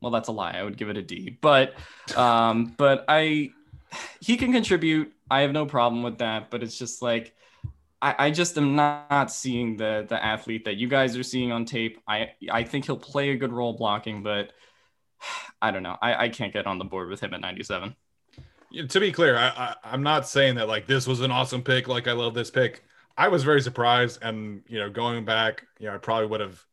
[0.01, 0.53] well, that's a lie.
[0.53, 1.75] I would give it a D, but
[2.17, 3.51] um, but I
[4.21, 5.13] he can contribute.
[5.31, 7.35] I have no problem with that, but it's just like
[8.01, 11.65] I, I just am not seeing the the athlete that you guys are seeing on
[11.65, 12.01] tape.
[12.07, 14.53] I I think he'll play a good role blocking, but
[15.63, 15.97] I don't know.
[16.01, 17.97] I, I can't get on the board with him at 97.
[18.89, 21.89] to be clear, I, I am not saying that like this was an awesome pick.
[21.89, 22.85] Like I love this pick.
[23.17, 26.65] I was very surprised, and you know, going back, you know, I probably would have,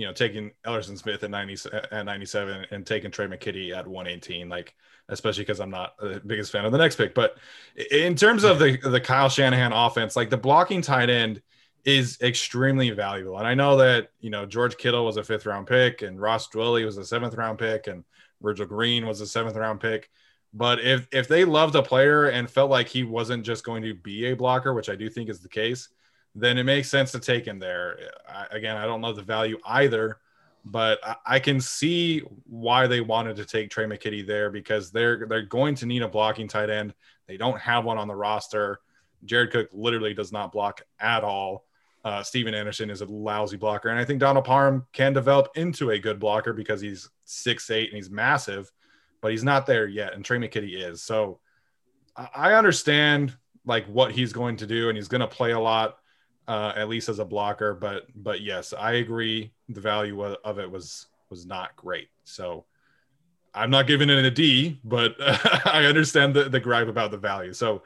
[0.00, 4.48] you know, taking Ellerson Smith at 90 at 97 and taking Tre' McKitty at 118.
[4.48, 4.74] Like
[5.10, 7.14] especially because I'm not the biggest fan of the next pick.
[7.14, 7.36] But
[7.90, 11.42] in terms of the the Kyle Shanahan offense, like the blocking tight end
[11.84, 13.38] is extremely valuable.
[13.38, 16.48] And I know that you know George Kittle was a fifth round pick, and Ross
[16.48, 18.04] Dwelley was a seventh round pick, and
[18.40, 20.08] Virgil Green was a seventh round pick.
[20.54, 23.94] But if if they loved a player and felt like he wasn't just going to
[23.94, 25.88] be a blocker, which I do think is the case,
[26.34, 27.98] then it makes sense to take him there.
[28.28, 30.18] I, again, I don't know the value either
[30.64, 35.42] but I can see why they wanted to take Tre' McKitty there because they're they're
[35.42, 36.94] going to need a blocking tight end.
[37.26, 38.80] They don't have one on the roster.
[39.24, 41.64] Jared Cook literally does not block at all.
[42.04, 45.90] Uh, Stephen Anderson is a lousy blocker, and I think Donald Parham can develop into
[45.90, 48.70] a good blocker because he's six eight and he's massive,
[49.20, 50.14] but he's not there yet.
[50.14, 51.02] And Tre' McKitty is.
[51.02, 51.40] So
[52.16, 55.96] I understand like what he's going to do, and he's going to play a lot
[56.50, 57.74] uh, at least as a blocker.
[57.74, 59.52] But but yes, I agree.
[59.68, 62.08] The value of it was was not great.
[62.24, 62.64] So
[63.54, 65.14] I'm not giving it a D, but
[65.64, 67.52] I understand the, the gripe about the value.
[67.52, 67.82] So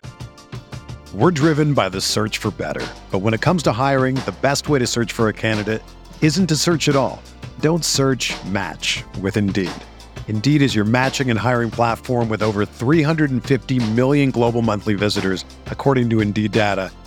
[1.13, 2.85] we're driven by the search for better.
[3.11, 5.83] But when it comes to hiring, the best way to search for a candidate
[6.23, 7.23] isn't to search at all.
[7.61, 9.71] Don't search match with Indeed.
[10.27, 16.09] Indeed is your matching and hiring platform with over 350 million global monthly visitors, according
[16.11, 16.91] to Indeed data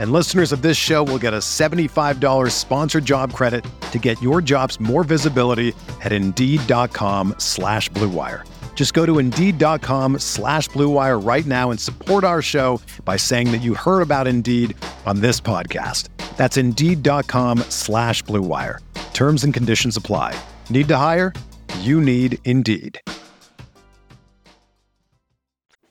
[0.00, 4.40] And listeners of this show will get a $75 sponsored job credit to get your
[4.40, 8.48] jobs more visibility at Indeed.com slash BlueWire.
[8.76, 13.60] Just go to Indeed.com slash BlueWire right now and support our show by saying that
[13.60, 16.08] you heard about Indeed on this podcast.
[16.38, 18.78] That's Indeed.com slash BlueWire.
[19.12, 20.34] Terms and conditions apply.
[20.70, 21.34] Need to hire?
[21.80, 23.02] You need Indeed.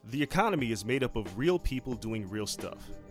[0.10, 2.90] The economy is made up of real people doing real stuff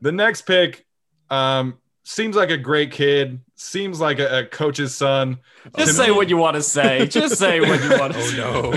[0.00, 0.86] The next pick
[1.30, 3.40] um, seems like a great kid.
[3.54, 5.38] Seems like a, a coach's son.
[5.76, 7.06] Just say me, what you want to say.
[7.10, 8.42] Just say what you want to say.
[8.42, 8.70] Oh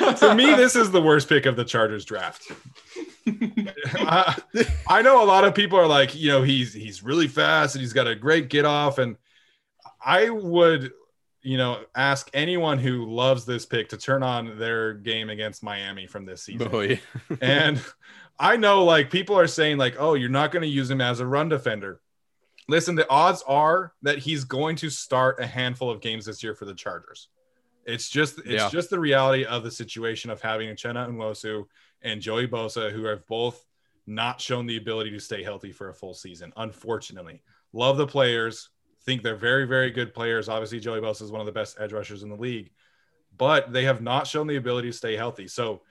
[0.00, 0.14] no.
[0.16, 2.50] to me, this is the worst pick of the Chargers draft.
[3.94, 4.42] I,
[4.88, 7.80] I know a lot of people are like, you know, he's he's really fast and
[7.80, 8.98] he's got a great get off.
[8.98, 9.16] And
[10.04, 10.92] I would,
[11.42, 16.06] you know, ask anyone who loves this pick to turn on their game against Miami
[16.06, 16.68] from this season.
[16.72, 16.96] Oh, yeah.
[17.40, 17.80] and
[18.42, 21.20] I know like people are saying like, oh, you're not going to use him as
[21.20, 22.00] a run defender.
[22.68, 26.52] Listen, the odds are that he's going to start a handful of games this year
[26.52, 27.28] for the Chargers.
[27.86, 28.68] It's just it's yeah.
[28.68, 31.66] just the reality of the situation of having Uchenna Nwosu
[32.02, 33.64] and Joey Bosa, who have both
[34.08, 36.52] not shown the ability to stay healthy for a full season.
[36.56, 38.70] Unfortunately, love the players.
[39.04, 40.48] Think they're very, very good players.
[40.48, 42.72] Obviously, Joey Bosa is one of the best edge rushers in the league,
[43.38, 45.46] but they have not shown the ability to stay healthy.
[45.46, 45.82] So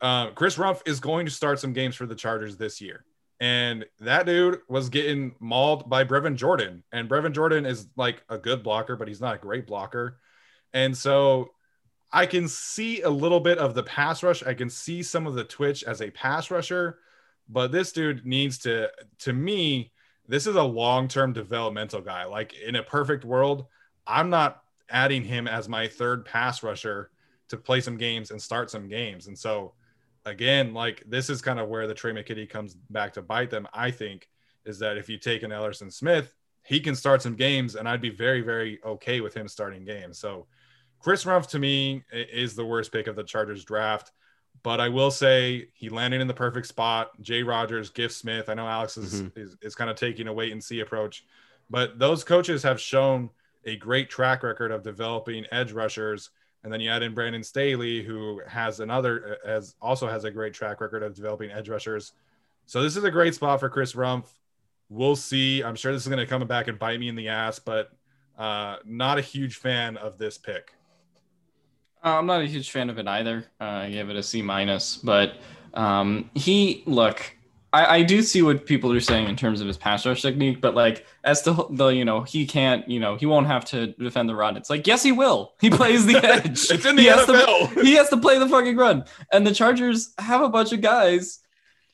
[0.00, 3.04] uh, Chris Rumph is going to start some games for the Chargers this year.
[3.40, 6.82] And that dude was getting mauled by Brevin Jordan.
[6.92, 10.18] And Brevin Jordan is like a good blocker, but he's not a great blocker.
[10.72, 11.50] And so
[12.12, 14.42] I can see a little bit of the pass rush.
[14.42, 16.98] I can see some of the twitch as a pass rusher,
[17.48, 19.92] but this dude needs to, to me,
[20.26, 22.24] this is a long-term developmental guy.
[22.24, 23.66] Like in a perfect world,
[24.06, 27.10] I'm not adding him as my third pass rusher
[27.48, 29.26] to play some games and start some games.
[29.26, 29.74] And so
[30.28, 33.66] again, like this is kind of where the Tre' McKitty comes back to bite them,
[33.72, 34.28] I think,
[34.64, 38.00] is that if you take an Ellerson Smith, he can start some games, and I'd
[38.00, 40.18] be very, very okay with him starting games.
[40.18, 40.46] So
[41.00, 44.12] Chris Rumph to me is the worst pick of the Chargers draft.
[44.64, 47.10] But I will say he landed in the perfect spot.
[47.20, 48.48] Jay Rodgers, Giff Smith.
[48.48, 49.40] I know Alex is, mm-hmm.
[49.40, 51.24] is, is kind of taking a wait and see approach,
[51.70, 53.30] but those coaches have shown
[53.64, 56.30] a great track record of developing edge rushers.
[56.64, 60.52] And then you add in Brandon Staley, who has another has also has a great
[60.52, 62.12] track record of developing edge rushers.
[62.66, 64.26] So this is a great spot for Chris Rumph.
[64.88, 65.62] We'll see.
[65.62, 67.92] I'm sure this is going to come back and bite me in the ass, but
[68.38, 70.72] uh, not a huge fan of this pick.
[72.04, 73.44] Uh, I'm not a huge fan of it either.
[73.60, 75.34] Uh, I gave it a C minus, but
[75.74, 77.34] um, he look.
[77.72, 80.60] I, I do see what people are saying in terms of his pass rush technique,
[80.60, 83.88] but like as to the you know he can't you know he won't have to
[83.88, 84.56] defend the run.
[84.56, 85.54] It's like yes he will.
[85.60, 86.70] He plays the edge.
[86.70, 87.66] it's in the he NFL.
[87.66, 89.04] Has to, he has to play the fucking run.
[89.32, 91.40] And the Chargers have a bunch of guys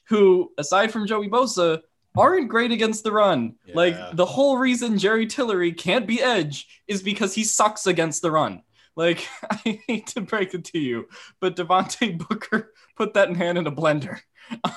[0.09, 1.81] who, aside from Joey Bosa,
[2.17, 3.57] aren't great against the run.
[3.65, 3.75] Yeah.
[3.75, 8.31] Like the whole reason Jerry Tillery can't be edge is because he sucks against the
[8.31, 8.63] run.
[8.97, 11.09] Like, I hate to break it to you,
[11.41, 14.21] but Devontae Booker put that in hand in a blender.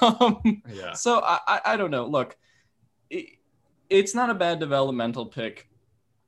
[0.02, 0.94] Um, yeah.
[0.94, 2.06] So I, I, I, don't know.
[2.06, 2.38] Look,
[3.10, 3.32] it,
[3.90, 5.68] it's not a bad developmental pick,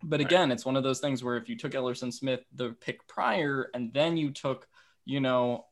[0.03, 0.51] but again, right.
[0.51, 3.93] it's one of those things where if you took Ellerson Smith the pick prior, and
[3.93, 4.67] then you took,
[5.05, 5.67] you know,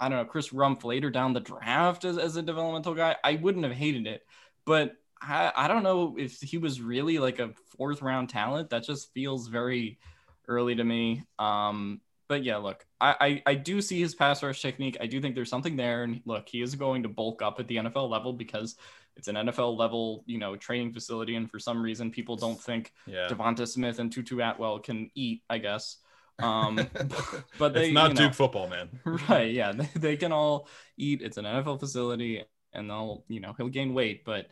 [0.00, 3.34] I don't know, Chris Rumph later down the draft as, as a developmental guy, I
[3.34, 4.22] wouldn't have hated it.
[4.64, 8.70] But I, I don't know if he was really like a fourth round talent.
[8.70, 9.98] That just feels very
[10.48, 11.24] early to me.
[11.38, 12.00] Um,
[12.30, 14.96] but yeah, look, I, I, I do see his pass rush technique.
[15.00, 16.04] I do think there's something there.
[16.04, 18.76] And look, he is going to bulk up at the NFL level because
[19.16, 21.34] it's an NFL level, you know, training facility.
[21.34, 23.26] And for some reason, people don't think yeah.
[23.28, 25.96] Devonta Smith and Tutu Atwell can eat, I guess.
[26.38, 26.76] Um,
[27.58, 28.88] but they, it's not you know, Duke football, man.
[29.28, 29.52] Right.
[29.52, 29.72] Yeah.
[29.72, 31.22] They, they can all eat.
[31.22, 34.24] It's an NFL facility and they'll, you know, he'll gain weight.
[34.24, 34.46] But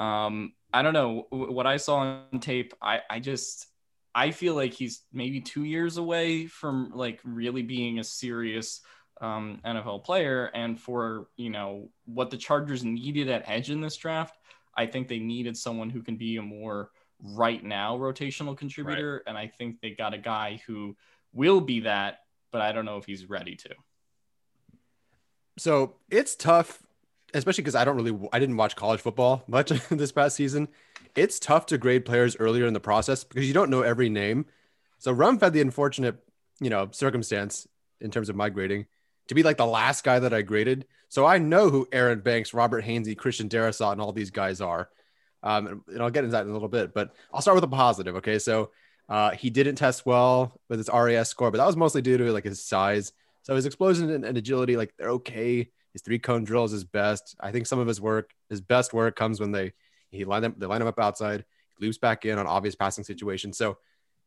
[0.00, 2.72] um, I don't know what I saw on tape.
[2.80, 3.66] I, I just,
[4.14, 8.80] I feel like he's maybe two years away from like really being a serious
[9.20, 10.50] um, NFL player.
[10.54, 14.36] And for you know what the Chargers needed at edge in this draft,
[14.76, 16.90] I think they needed someone who can be a more
[17.22, 19.14] right now rotational contributor.
[19.14, 19.30] Right.
[19.30, 20.96] And I think they got a guy who
[21.32, 22.20] will be that,
[22.50, 23.70] but I don't know if he's ready to.
[25.58, 26.82] So it's tough,
[27.32, 30.68] especially because I don't really I didn't watch college football much this past season
[31.14, 34.46] it's tough to grade players earlier in the process because you don't know every name.
[34.98, 36.16] So Rumph had the unfortunate,
[36.60, 37.66] you know, circumstance
[38.00, 38.86] in terms of my grading
[39.28, 40.86] to be like the last guy that I graded.
[41.08, 44.88] So I know who Aaron Banks, Robert Hainsey, Christian Darrisaw, and all these guys are.
[45.42, 47.68] Um, and I'll get into that in a little bit, but I'll start with a
[47.68, 48.16] positive.
[48.16, 48.70] Okay, so
[49.08, 52.32] uh, he didn't test well with his RAS score, but that was mostly due to
[52.32, 53.12] like his size.
[53.42, 55.68] So his explosion and, and agility, like they're okay.
[55.92, 57.36] His three cone drill is his best.
[57.40, 59.72] I think some of his work, his best work, comes when they
[60.12, 61.44] he line them, they line him up outside,
[61.78, 63.58] he loops back in on obvious passing situations.
[63.58, 63.78] So,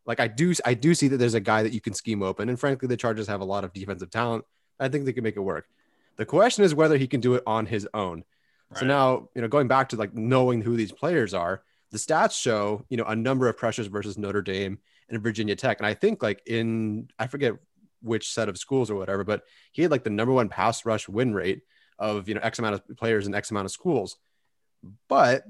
[0.06, 2.50] like I do, I do see that there's a guy that you can scheme open,
[2.50, 4.46] and frankly, the Chargers have a lot of defensive talent.
[4.80, 5.68] I think they can make it work.
[6.18, 8.24] The question is whether he can do it on his own.
[8.70, 8.80] Right.
[8.80, 12.40] So now, you know, going back to like knowing who these players are, the stats
[12.40, 15.80] show, you know, a number of pressures versus Notre Dame and Virginia Tech.
[15.80, 17.54] And I think like in, I forget
[18.02, 21.08] which set of schools or whatever, but he had like the number one pass rush
[21.08, 21.62] win rate
[22.00, 24.18] of, you know, X amount of players in X amount of schools.
[25.08, 25.44] But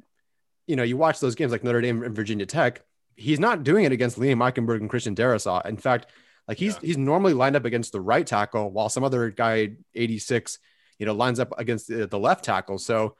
[0.67, 2.81] you know, you watch those games like Notre Dame and Virginia Tech,
[3.15, 5.65] he's not doing it against Liam Eichenberg and Christian Darrisaw.
[5.65, 6.07] In fact,
[6.47, 6.79] like he's yeah.
[6.81, 10.59] he's normally lined up against the right tackle while some other guy 86,
[10.99, 12.77] you know, lines up against the, the left tackle.
[12.77, 13.15] So,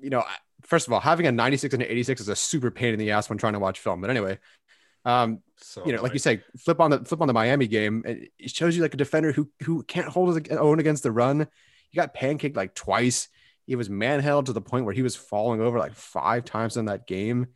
[0.00, 0.24] you know,
[0.62, 3.10] first of all, having a 96 and an 86 is a super pain in the
[3.10, 4.00] ass when trying to watch film.
[4.00, 4.38] But anyway,
[5.04, 8.02] um, so you know, like you say, flip on the flip on the Miami game,
[8.06, 11.12] and it shows you like a defender who who can't hold his own against the
[11.12, 11.46] run.
[11.90, 13.28] He got pancaked like twice.
[13.66, 16.86] He was manheld to the point where he was falling over like five times in
[16.86, 17.48] that game.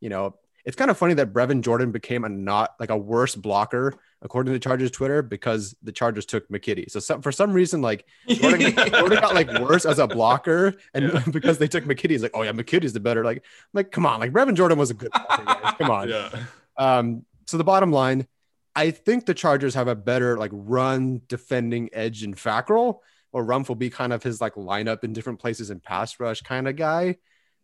[0.00, 3.34] You know, it's kind of funny that Brevin Jordan became a not like a worse
[3.34, 6.90] blocker according to Chargers Twitter because the Chargers took McKitty.
[6.90, 11.12] So some, for some reason, like Jordan, Jordan, got like worse as a blocker, and
[11.12, 11.22] yeah.
[11.30, 13.24] because they took McKitty, he's like, oh yeah, McKitty's the better.
[13.24, 15.74] Like, like come on, like Brevin Jordan was a good blocker, guys.
[15.78, 16.08] Come on.
[16.08, 16.30] Yeah.
[16.76, 17.24] Um.
[17.46, 18.26] So the bottom line,
[18.74, 22.98] I think the Chargers have a better like run defending edge in Fackrell
[23.36, 26.40] or Rumph will be kind of his like lineup in different places and pass rush
[26.40, 27.16] kind of guy.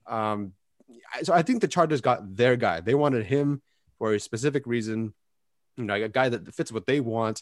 [0.07, 0.53] Um,
[1.23, 2.81] so I think the Chargers got their guy.
[2.81, 3.63] They wanted him
[3.97, 5.15] for a specific reason,
[5.79, 7.41] you know, a guy that fits what they want.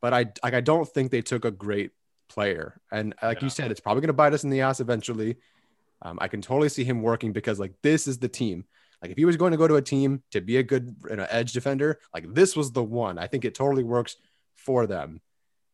[0.00, 1.90] But I like I don't think they took a great
[2.30, 2.80] player.
[2.90, 3.44] And like yeah.
[3.44, 5.36] you said, it's probably going to bite us in the ass eventually.
[6.00, 8.64] Um, I can totally see him working because like this is the team.
[9.02, 11.16] Like if he was going to go to a team to be a good you
[11.16, 13.18] know, edge defender, like this was the one.
[13.18, 14.16] I think it totally works
[14.56, 15.20] for them.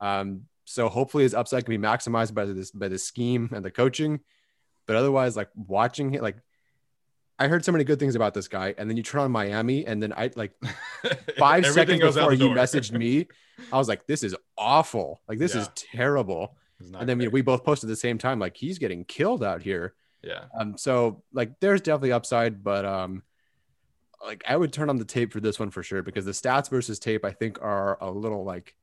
[0.01, 3.71] Um, so hopefully his upside can be maximized by this by the scheme and the
[3.71, 4.21] coaching.
[4.87, 6.37] But otherwise, like watching it, like
[7.39, 9.87] I heard so many good things about this guy, and then you turn on Miami,
[9.87, 10.53] and then I like
[11.39, 13.27] five seconds before you messaged me,
[13.73, 15.21] I was like, "This is awful!
[15.29, 15.63] Like this yeah.
[15.63, 19.05] is terrible." And then we, we both posted at the same time, like he's getting
[19.05, 19.95] killed out here.
[20.23, 20.45] Yeah.
[20.59, 20.77] Um.
[20.77, 23.23] So like, there's definitely upside, but um,
[24.25, 26.71] like I would turn on the tape for this one for sure because the stats
[26.71, 28.75] versus tape I think are a little like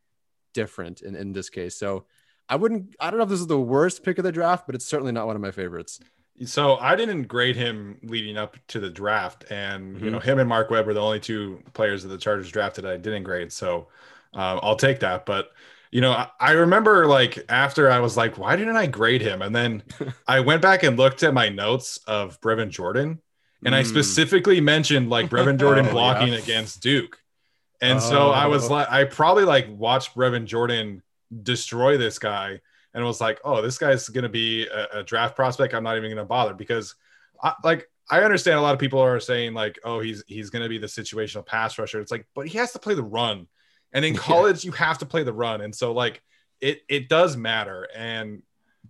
[0.53, 1.75] different in in this case.
[1.75, 2.05] So
[2.49, 2.95] I wouldn't.
[2.99, 5.11] I don't know if this is the worst pick of the draft, but it's certainly
[5.11, 5.99] not one of my favorites.
[6.45, 10.05] So I didn't grade him leading up to the draft, and mm-hmm.
[10.05, 12.85] you know him and Mark Webb were the only two players that the Chargers drafted
[12.85, 13.51] I didn't grade.
[13.51, 13.87] So
[14.33, 15.25] um, I'll take that.
[15.25, 15.51] But
[15.91, 19.41] you know, I, I, remember like after I was like, why didn't I grade him?
[19.41, 19.83] And then
[20.27, 23.21] I went back and looked at my notes of Brevin Jordan,
[23.63, 23.77] and mm.
[23.77, 26.39] I specifically mentioned like Brevin Jordan oh, blocking yeah.
[26.39, 27.20] against Duke.
[27.81, 28.01] And oh.
[28.01, 28.73] so I was oh.
[28.73, 31.01] like, I probably like watched Brevin Jordan
[31.43, 32.61] destroy this guy
[32.93, 35.73] and was like, oh, this guy's going to be a, a, draft prospect.
[35.73, 36.95] I'm not even going to bother because,
[37.41, 40.63] I, like, I understand a lot of people are saying like, oh, he's he's going
[40.63, 42.01] to be the situational pass rusher.
[42.01, 43.47] It's like, but he has to play the run,
[43.93, 44.69] and in college yeah.
[44.69, 46.21] you have to play the run, and so like
[46.59, 47.87] it it does matter.
[47.95, 48.43] And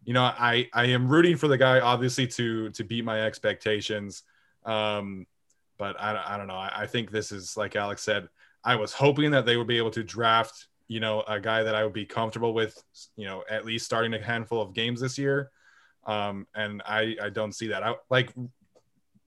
[0.03, 4.23] you know, I I am rooting for the guy obviously to to beat my expectations.
[4.65, 5.27] Um,
[5.77, 6.55] but I, I don't know.
[6.55, 8.27] I, I think this is like Alex said.
[8.63, 11.73] I was hoping that they would be able to draft you know, a guy that
[11.73, 12.83] I would be comfortable with,
[13.15, 15.49] you know, at least starting a handful of games this year.
[16.05, 17.81] Um, and I, I don't see that.
[17.81, 18.33] I like,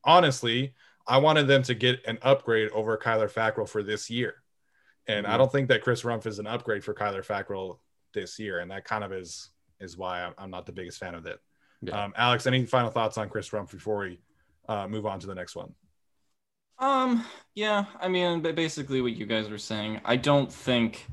[0.05, 0.75] honestly,
[1.07, 4.43] I wanted them to get an upgrade over Kyler Fackrell for this year.
[5.07, 5.35] And mm-hmm.
[5.35, 7.79] I don't think that Chris Rumph is an upgrade for Kyler Fackrell
[8.13, 8.59] this year.
[8.59, 9.49] And that kind of is,
[9.81, 11.41] is why I'm, not the biggest fan of it.
[11.81, 11.99] Yeah.
[11.99, 14.21] Um, Alex, any final thoughts on Chris Rumph before we
[14.69, 15.73] uh, move on to the next one?
[16.79, 20.01] Um, yeah, I mean, basically what you guys were saying.
[20.05, 21.07] I don't think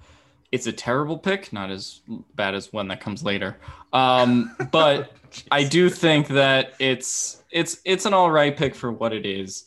[0.51, 2.01] it's a terrible pick, not as
[2.35, 3.57] bad as one that comes later.
[3.93, 5.15] Um, but
[5.51, 9.65] I do think that it's it's it's an all right pick for what it is.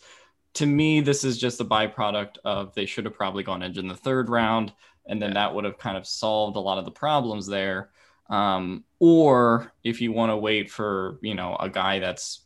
[0.54, 3.88] To me, this is just a byproduct of they should have probably gone edge in
[3.88, 4.72] the third round,
[5.06, 7.90] and then that would have kind of solved a lot of the problems there.
[8.30, 12.43] Um, or if you want to wait for you know a guy that's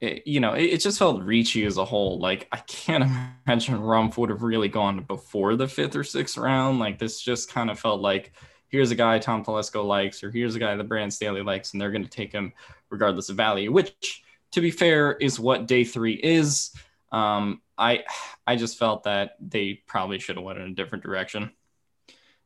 [0.00, 2.18] it, you know, it, it, just felt reachy as a whole.
[2.18, 3.04] Like I can't
[3.46, 6.78] imagine Rumph would have really gone before the fifth or sixth round.
[6.78, 8.32] Like this just kind of felt like
[8.68, 11.80] here's a guy Tom Telesco likes, or here's a guy that Brand Staley likes, and
[11.80, 12.52] they're going to take him
[12.88, 13.70] regardless of value.
[13.70, 14.22] Which,
[14.52, 16.72] to be fair, is what day three is.
[17.12, 18.04] Um, I
[18.46, 21.50] I just felt that they probably should have went in a different direction.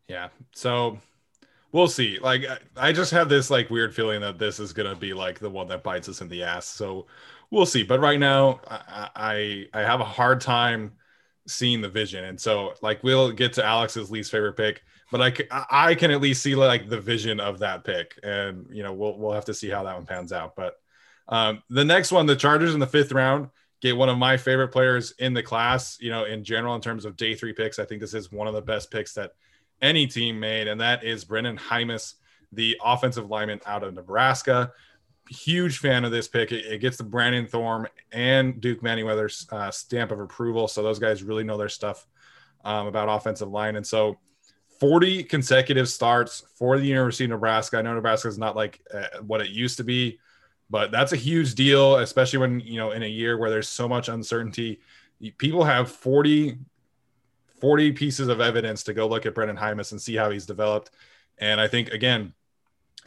[0.08, 0.28] Yeah.
[0.54, 0.98] So
[1.72, 2.18] we'll see.
[2.18, 2.44] Like
[2.76, 5.68] I just have this like weird feeling that this is gonna be like the one
[5.68, 6.66] that bites us in the ass.
[6.66, 7.06] So
[7.54, 7.84] we'll see.
[7.84, 10.92] But right now, I, I, I have a hard time
[11.46, 15.66] seeing the vision, and so like we'll get to Alex's least favorite pick, but I,
[15.70, 19.16] I can at least see like the vision of that pick, and you know we'll
[19.16, 20.56] we'll have to see how that one pans out.
[20.56, 20.74] But
[21.28, 23.48] um, the next one, the Chargers in the fifth round
[23.80, 25.96] get one of my favorite players in the class.
[26.00, 28.48] You know, in general, in terms of day three picks, I think this is one
[28.48, 29.32] of the best picks that
[29.80, 32.14] any team made, and that is Brenden Jaimes,
[32.52, 34.72] the offensive lineman out of Nebraska
[35.28, 36.52] huge fan of this pick.
[36.52, 40.68] It, it gets the Brandon Thorn and Duke Manyweather's uh, stamp of approval.
[40.68, 42.06] So those guys really know their stuff
[42.64, 43.76] um, about offensive line.
[43.76, 44.18] And so
[44.80, 47.78] 40 consecutive starts for the University of Nebraska.
[47.78, 50.18] I know Nebraska is not like uh, what it used to be,
[50.70, 53.88] but that's a huge deal, especially when, you know, in a year where there's so
[53.88, 54.80] much uncertainty.
[55.38, 56.58] People have 40,
[57.60, 60.90] 40 pieces of evidence to go look at Brenden Jaimes and see how he's developed.
[61.38, 62.32] And I think, again,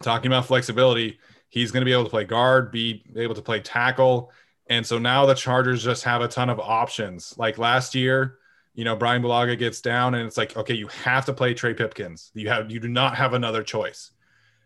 [0.02, 1.20] talking about flexibility,
[1.50, 4.32] He's going to be able to play guard, be able to play tackle.
[4.70, 7.34] And so now the Chargers just have a ton of options.
[7.38, 8.38] Like last year,
[8.74, 11.74] you know, Brian Bulaga gets down and it's like, okay, you have to play Trey
[11.74, 12.32] Pipkins.
[12.34, 14.12] You have you do not have another choice.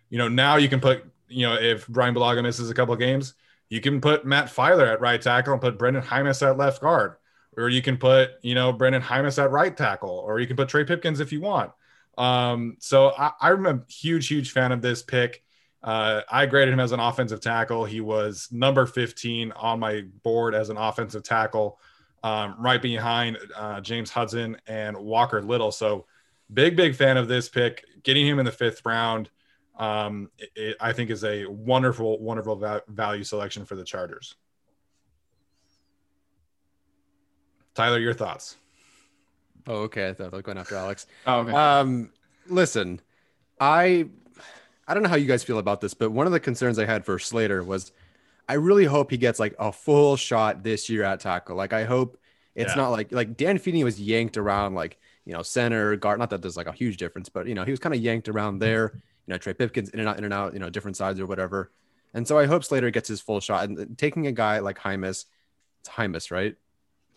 [0.09, 3.35] You know, now you can put, you know, if Brian Bulaga misses a couple games,
[3.69, 7.15] you can put Matt Feiler at right tackle and put Brenden Jaimes at left guard.
[7.57, 10.69] Or you can put, you know, Brenden Jaimes at right tackle, or you can put
[10.69, 11.71] Trey Pipkins if you want.
[12.17, 15.43] Um, so I, I'm a huge, huge fan of this pick.
[15.83, 17.85] Uh, I graded him as an offensive tackle.
[17.85, 21.79] He was number 15 on my board as an offensive tackle,
[22.23, 25.71] um, right behind uh, James Hudson and Walker Little.
[25.71, 26.05] So,
[26.53, 27.83] big, big fan of this pick.
[28.03, 29.29] Getting him in the fifth round,
[29.77, 34.35] um, it, it, I think, is a wonderful, wonderful va- value selection for the Chargers.
[37.73, 38.57] Tyler, your thoughts?
[39.67, 40.09] Oh, okay.
[40.09, 41.07] I thought I was going after Alex.
[41.25, 41.51] Oh, okay.
[41.53, 42.11] Um,
[42.47, 42.99] listen,
[43.59, 44.09] I
[44.87, 46.85] I don't know how you guys feel about this, but one of the concerns I
[46.85, 47.91] had for Slater was
[48.49, 51.55] I really hope he gets like a full shot this year at tackle.
[51.55, 52.17] Like I hope
[52.55, 52.81] it's Yeah.
[52.81, 56.19] not like like Dan Feeney was yanked around like you know center guard.
[56.19, 58.27] Not that there's like a huge difference, but you know he was kind of yanked
[58.27, 58.91] around there.
[59.27, 60.53] You know Trey Pipkins in and out, in and out.
[60.53, 61.71] You know different sides or whatever.
[62.13, 63.69] And so I hope Slater gets his full shot.
[63.69, 65.25] And taking a guy like Hymus,
[65.79, 66.55] it's Hymus, right?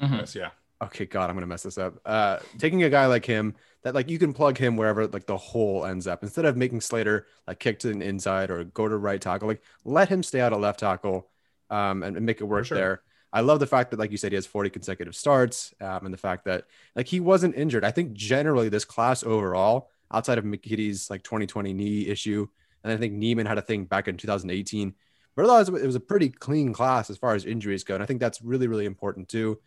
[0.00, 0.18] Mhm.
[0.18, 0.50] Yes, yeah.
[0.82, 1.94] Okay, God, I'm gonna mess this up.
[2.04, 3.54] Uh, taking a guy like him
[3.84, 6.80] that like you can plug him wherever like the hole ends up instead of making
[6.80, 9.46] Slater like kick to an inside or go to right tackle.
[9.46, 11.28] Like let him stay out at left tackle,
[11.70, 12.76] um, and, and make it work sure.
[12.76, 13.02] there.
[13.32, 16.14] I love the fact that like you said he has 40 consecutive starts, um, and
[16.14, 16.64] the fact that
[16.96, 17.84] like he wasn't injured.
[17.84, 22.48] I think generally this class overall, outside of McKitty's like 2020 knee issue,
[22.82, 24.94] and I think Niemann had a thing back in 2018.
[25.36, 28.06] But otherwise, it was a pretty clean class as far as injuries go, and I
[28.06, 29.58] think that's really really important too.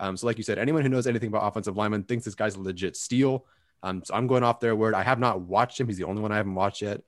[0.00, 2.56] Um, so, like you said, anyone who knows anything about offensive linemen thinks this guy's
[2.56, 3.46] a legit steal.
[3.84, 4.94] Um, so I'm going off their word.
[4.94, 5.86] I have not watched him.
[5.86, 7.02] He's the only one I haven't watched yet.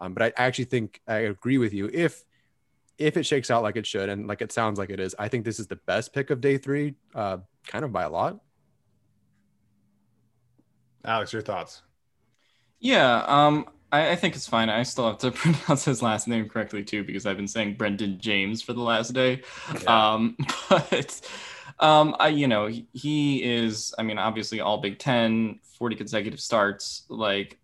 [0.00, 1.90] Um, but I actually think I agree with you.
[1.92, 2.24] If
[2.96, 5.28] if it shakes out like it should and like it sounds like it is, I
[5.28, 8.40] think this is the best pick of day three, uh, kind of by a lot.
[11.04, 11.82] Alex, your thoughts?
[12.80, 14.70] Yeah, um, I, I think it's fine.
[14.70, 18.18] I still have to pronounce his last name correctly too because I've been saying Brendan
[18.18, 19.42] James for the last day.
[19.82, 20.14] Yeah.
[20.14, 20.36] Um,
[20.70, 21.20] but
[21.80, 23.94] um, I, you know, he, is.
[23.98, 27.58] I mean, obviously all Big Ten, forty consecutive starts, like,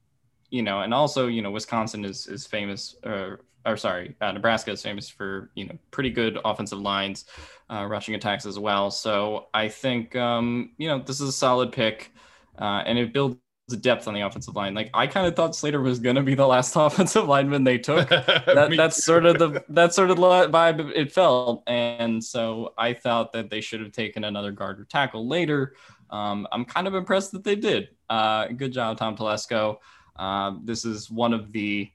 [0.50, 2.96] you know, and also you know, Wisconsin is is famous.
[3.04, 3.36] Uh,
[3.66, 7.26] or sorry, uh, Nebraska is famous for you know pretty good offensive lines,
[7.70, 8.90] uh, rushing attacks as well.
[8.90, 12.12] So I think um, you know this is a solid pick,
[12.58, 13.36] uh, and it builds
[13.76, 14.74] depth on the offensive line.
[14.74, 17.78] Like I kind of thought Slater was going to be the last offensive lineman they
[17.78, 18.10] took.
[18.50, 22.94] That, that's sort of the that sort of the vibe it felt, and so I
[22.94, 25.74] thought that they should have taken another guard or tackle later.
[26.10, 27.90] Um, I'm kind of impressed that they did.
[28.08, 29.78] Uh, good job, Tom Telesco.
[30.16, 31.90] Uh, this is one of the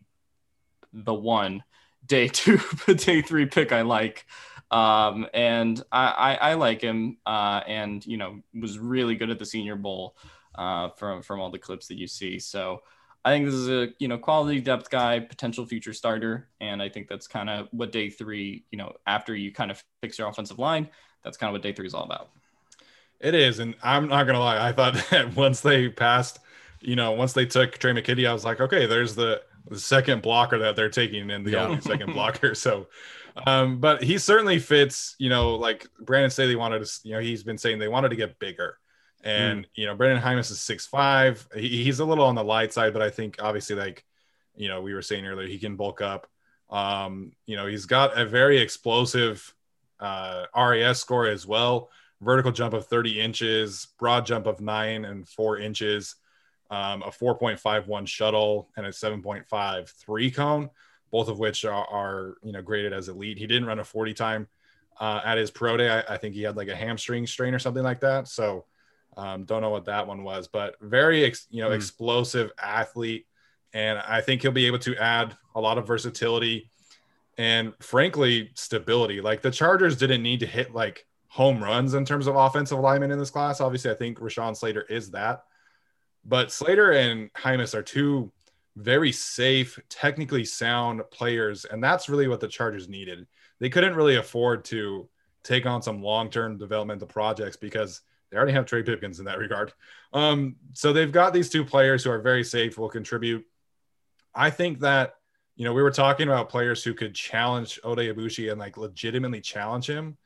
[0.94, 1.64] the one
[2.06, 4.26] day two day three pick I like.
[4.72, 9.40] Um, and I, I, I like him uh, and you know was really good at
[9.40, 10.16] the senior bowl
[10.58, 12.40] uh, from from all the clips that you see.
[12.40, 12.82] So
[13.24, 16.90] I think this is a you know quality depth guy, potential future starter, and I
[16.90, 20.28] think that's kind of what day three, you know, after you kind of fix your
[20.30, 20.90] offensive line,
[21.24, 22.30] that's kind of what day three is all about.
[23.20, 24.66] It is, and I'm not gonna lie.
[24.68, 26.40] I thought that once they passed,
[26.82, 30.22] you know, once they took Tre' McKitty, I was like, okay, there's the, the second
[30.22, 31.62] blocker that they're taking, and the Yeah.
[31.62, 32.54] only second blocker.
[32.56, 32.88] So,
[33.48, 35.16] um, but he certainly fits.
[35.20, 37.00] You know, like Brandon Staley wanted to.
[37.04, 38.78] You know, he's been saying they wanted to get bigger,
[39.26, 41.48] and you know, Brandon Hymus is six five.
[41.56, 44.06] He, he's a little on the light side, but I think obviously, like,
[44.56, 46.28] you know, we were saying earlier, he can bulk up.
[46.70, 49.54] Um, you know, he's got a very explosive
[50.00, 51.90] uh, RAS score as well
[52.22, 56.16] vertical jump of 30 inches, broad jump of nine and four inches,
[56.72, 60.70] um, a 4.51 shuttle, and a 7.5 three cone,
[61.12, 63.38] both of which are, are you know graded as elite.
[63.38, 64.48] He didn't run a 40 time
[65.00, 65.90] uh, at his pro day.
[65.90, 68.28] I, I think he had like a hamstring strain or something like that.
[68.28, 68.66] So
[69.18, 71.76] um, don't know what that one was, but very ex, you know Hmm.
[71.76, 73.26] explosive athlete,
[73.74, 76.70] and I think he'll be able to add a lot of versatility
[77.38, 79.22] and frankly stability.
[79.22, 83.12] Like the Chargers didn't need to hit like home runs in terms of offensive linemen
[83.12, 83.60] in this class.
[83.60, 85.44] Obviously, I think Rashawn Slater is that.
[86.24, 88.32] But Slater and Hymus are two
[88.78, 93.28] very safe, technically sound players, and that's really what the Chargers needed.
[93.60, 95.08] They couldn't really afford to
[95.44, 98.02] take on some long-term developmental projects because
[98.36, 99.72] they already have Trey Pipkins in that regard.
[100.12, 103.46] Um, so they've got these two players who are very safe, will contribute.
[104.34, 105.16] I think that
[105.56, 109.40] you know we were talking about players who could challenge Oday Aboushi and like legitimately
[109.40, 110.18] challenge him.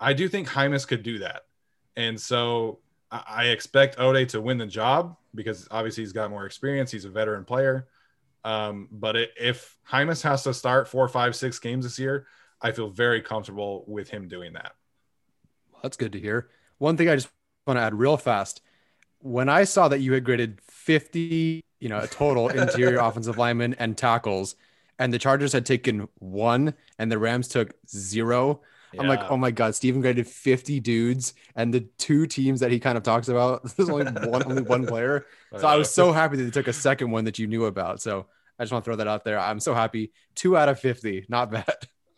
[0.00, 1.42] I do think Hymus could do that,
[1.94, 2.78] and so
[3.10, 6.90] I I expect Oday to win the job because obviously he's got more experience.
[6.90, 7.86] He's a veteran player.
[8.44, 12.26] Um, but it, if Hymus has to start four, five, six games this year,
[12.62, 14.72] I feel very comfortable with him doing that.
[15.82, 16.48] That's good to hear.
[16.78, 17.28] One thing I just
[17.68, 18.60] want to add real fast.
[19.20, 23.74] When I saw that you had graded 50, you know, a total interior offensive linemen
[23.78, 24.56] and tackles,
[24.98, 28.60] and the Chargers had taken one and the Rams took zero,
[28.98, 32.80] I'm like, oh my God, Steven graded 50 dudes, and the two teams that he
[32.80, 35.26] kind of talks about, there's only one only one player.
[35.58, 38.02] So I was so happy that they took a second one that you knew about.
[38.02, 38.26] So
[38.58, 39.38] I just want to throw that out there.
[39.38, 40.12] I'm so happy.
[40.34, 41.64] Two out of 50, not bad.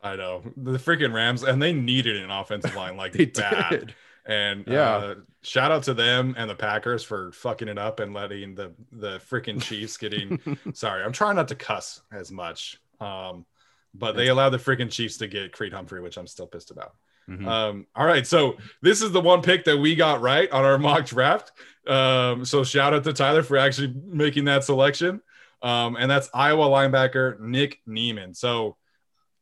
[0.03, 3.71] I know the freaking Rams, and they needed an offensive line like They bad.
[3.71, 3.95] did.
[4.27, 4.97] And Yeah.
[4.97, 8.73] uh, shout out to them and the Packers for fucking it up and letting the
[8.93, 10.39] the freaking Chiefs getting.
[10.75, 12.79] sorry, I'm trying not to cuss as much.
[13.01, 13.47] Um,
[13.95, 16.95] but they allowed the freaking Chiefs to get Creed Humphrey, which I'm still pissed about.
[17.29, 17.47] Mhm.
[17.47, 20.79] Um, all right, so this is the one pick that we got right on our
[20.79, 21.53] mock draft.
[21.87, 25.21] Um, so shout out to Tyler for actually making that selection.
[25.63, 28.35] Um, and that's Iowa linebacker Nick Niemann.
[28.35, 28.77] So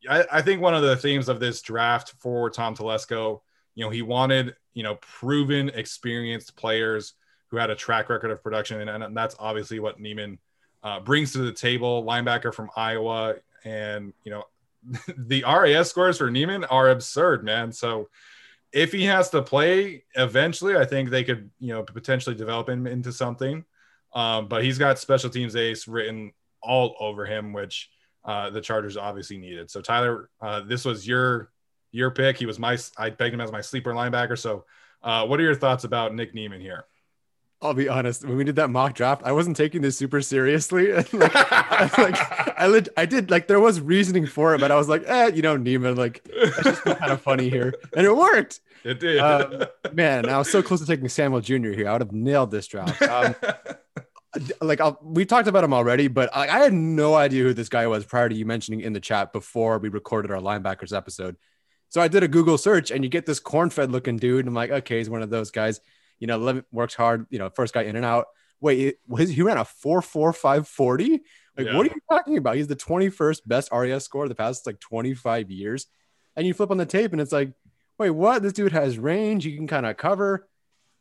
[0.08, 3.40] I, I think one of the themes of this draft for Tom Telesco,
[3.74, 7.14] you know, he wanted, you know, proven, experienced players
[7.48, 8.80] who had a track record of production.
[8.80, 10.38] And, and that's obviously what Niemann
[10.84, 12.04] uh, brings to the table.
[12.04, 13.34] Linebacker from Iowa.
[13.64, 14.44] And, you know,
[15.18, 17.72] the RAS scores for Niemann are absurd, man.
[17.72, 18.08] So
[18.72, 22.86] if he has to play eventually, I think they could, you know, potentially develop him
[22.86, 23.64] into something.
[24.12, 26.30] Um, but he's got special teams ace written
[26.62, 27.90] all over him, which
[28.24, 29.72] uh, the Chargers obviously needed.
[29.72, 31.50] So Tyler, uh, this was your
[31.90, 32.36] your pick.
[32.36, 34.38] He was my I pegged him as my sleeper linebacker.
[34.38, 34.64] So
[35.02, 36.84] uh, what are your thoughts about Nick Niemann here?
[37.60, 38.24] I'll be honest.
[38.24, 40.92] When we did that mock draft, I wasn't taking this super seriously.
[41.12, 42.58] like, I, like,
[42.96, 45.42] I, I did like there was reasoning for it, but I was like, eh, you
[45.42, 48.60] know, Niemann, like that's just kind of funny here, and it worked.
[48.84, 49.18] It did.
[49.18, 51.70] Um, man, I was so close to taking Samuel Jr.
[51.70, 51.88] here.
[51.88, 53.02] I would have nailed this draft.
[53.02, 53.34] Um,
[54.60, 57.68] like I'll, we talked about him already, but I, I, had no idea who this
[57.68, 61.36] guy was prior to you mentioning in the chat before we recorded our linebackers episode.
[61.88, 64.46] So I did a Google search, and you get this corn-fed looking dude.
[64.46, 65.80] I'm like, okay, he's one of those guys
[66.18, 68.26] you know, works hard, you know, first guy in and out.
[68.60, 71.20] Wait, was he ran a 4.4540?
[71.56, 71.76] Like, yeah.
[71.76, 72.56] what are you talking about?
[72.56, 75.86] He's the 21st best RAS score of the past like 25 years.
[76.36, 77.52] And you flip on the tape and it's like,
[77.98, 78.42] wait, what?
[78.42, 79.44] This dude has range.
[79.44, 80.48] He can kind of cover.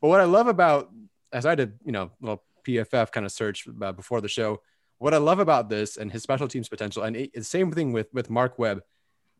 [0.00, 0.90] But what I love about,
[1.32, 4.62] as I did, you know, a little PFF kind of search uh, before the show,
[4.98, 8.08] what I love about this and his special teams potential, and the same thing with
[8.12, 8.82] with Mark Webb.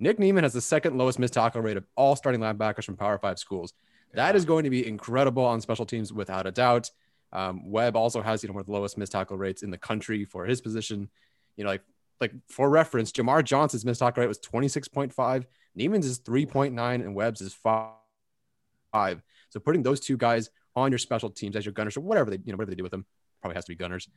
[0.01, 3.19] Nick Niemann has the second lowest missed tackle rate of all starting linebackers from Power
[3.19, 3.73] Five schools.
[4.15, 6.91] That is going to be incredible on special teams without a doubt.
[7.33, 9.79] Um, Webb also has you know one of the lowest missed tackle rates in the
[9.79, 11.09] country for his position.
[11.57, 11.83] You know, like
[12.21, 15.45] like for reference, Jamar Johnson's missed tackle rate was 26.5,
[15.77, 19.23] Niemann's is 3.9, and Webb's is five.
[19.51, 22.39] So putting those two guys on your special teams as your gunners or whatever they
[22.45, 23.05] you know whatever they do with them
[23.41, 24.09] probably has to be gunners.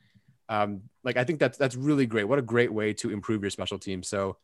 [0.48, 2.24] Um, like I think that's that's really great.
[2.24, 4.02] What a great way to improve your special team.
[4.02, 4.36] So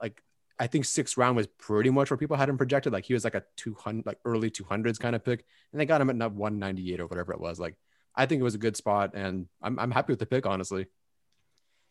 [0.00, 0.22] like
[0.58, 2.92] I think sixth round was pretty much where people had him projected.
[2.92, 5.44] Like he was like a 200, like early 200s kind of pick.
[5.72, 7.60] And they got him at 198 or whatever it was.
[7.60, 7.76] Like,
[8.14, 9.12] I think it was a good spot.
[9.14, 10.86] And I'm, I'm happy with the pick, honestly.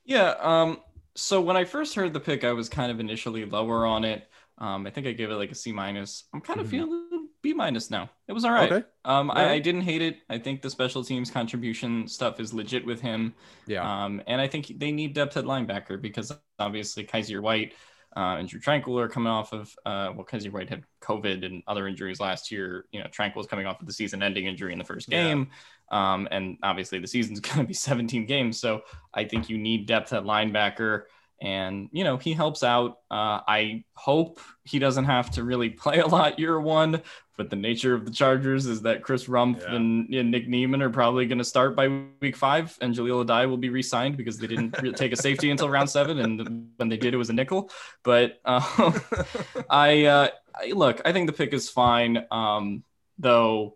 [0.03, 0.34] Yeah.
[0.39, 0.80] Um,
[1.16, 4.28] so when I first heard the pick, I was kind of initially lower on it.
[4.57, 6.26] Um, I think I gave it like a C minus.
[6.34, 6.78] I'm kind of mm-hmm.
[6.78, 8.09] feeling B minus now.
[8.28, 8.72] It was all right.
[8.72, 8.88] Okay.
[9.03, 10.18] Um, I, I, didn't hate it.
[10.30, 13.36] I think the special teams contribution stuff is legit with him.
[13.68, 13.84] Yeah.
[13.84, 17.74] Um, and I think they need depth at linebacker because obviously Kyzir White
[18.16, 21.61] uh, and Drue Tranquill are coming off of, uh, well, you right had COVID and
[21.68, 22.86] other injuries last year.
[22.93, 25.49] You know, Tranquill was coming off of the season ending injury in the first game.
[25.91, 26.13] Yeah.
[26.13, 28.59] Um, and obviously the season's going to be 17 games.
[28.59, 28.82] So
[29.13, 31.03] I think you need depth at linebacker.
[31.41, 32.99] And, you know, he helps out.
[33.11, 37.01] Uh, I hope he doesn't have to really play a lot year one,
[37.38, 39.75] but the nature of the Chargers is that Chris Rumph yeah.
[39.75, 43.49] and, and, Nick Niemann are probably going to start by week five, and Jahleel Addae
[43.49, 46.97] will be re-signed because they didn't take a safety until round seven, and when they
[46.97, 47.69] did, it was a nickel.
[48.03, 49.01] But um,
[49.69, 52.83] I, uh, I, look, I think the pick is fine, um,
[53.17, 53.75] though.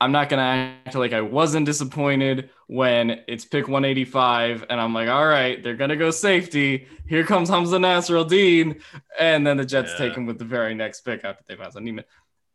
[0.00, 0.44] I'm not going to
[0.86, 5.76] act like I wasn't disappointed when it's pick 185 and I'm like, all right, they're
[5.76, 6.88] going to go safety.
[7.06, 8.82] Here comes Hamsah Nasirildeen.
[9.18, 9.98] And then the Jets yeah.
[9.98, 12.04] take him with the very next pick after they pass on.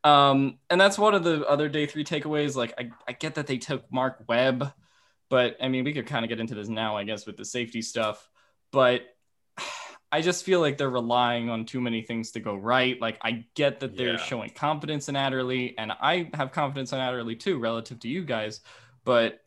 [0.03, 2.55] Um, and that's one of the other day three takeaways.
[2.55, 4.71] Like, I, I get that they took Mark Webb,
[5.29, 7.45] but I mean, we could kind of get into this now, I guess, with the
[7.45, 8.29] safety stuff.
[8.71, 9.03] But
[10.11, 12.99] I just feel like they're relying on too many things to go right.
[12.99, 14.17] Like, I get that they're yeah.
[14.17, 18.61] showing confidence in Adderley, and I have confidence in Adderley too, relative to you guys.
[19.05, 19.41] But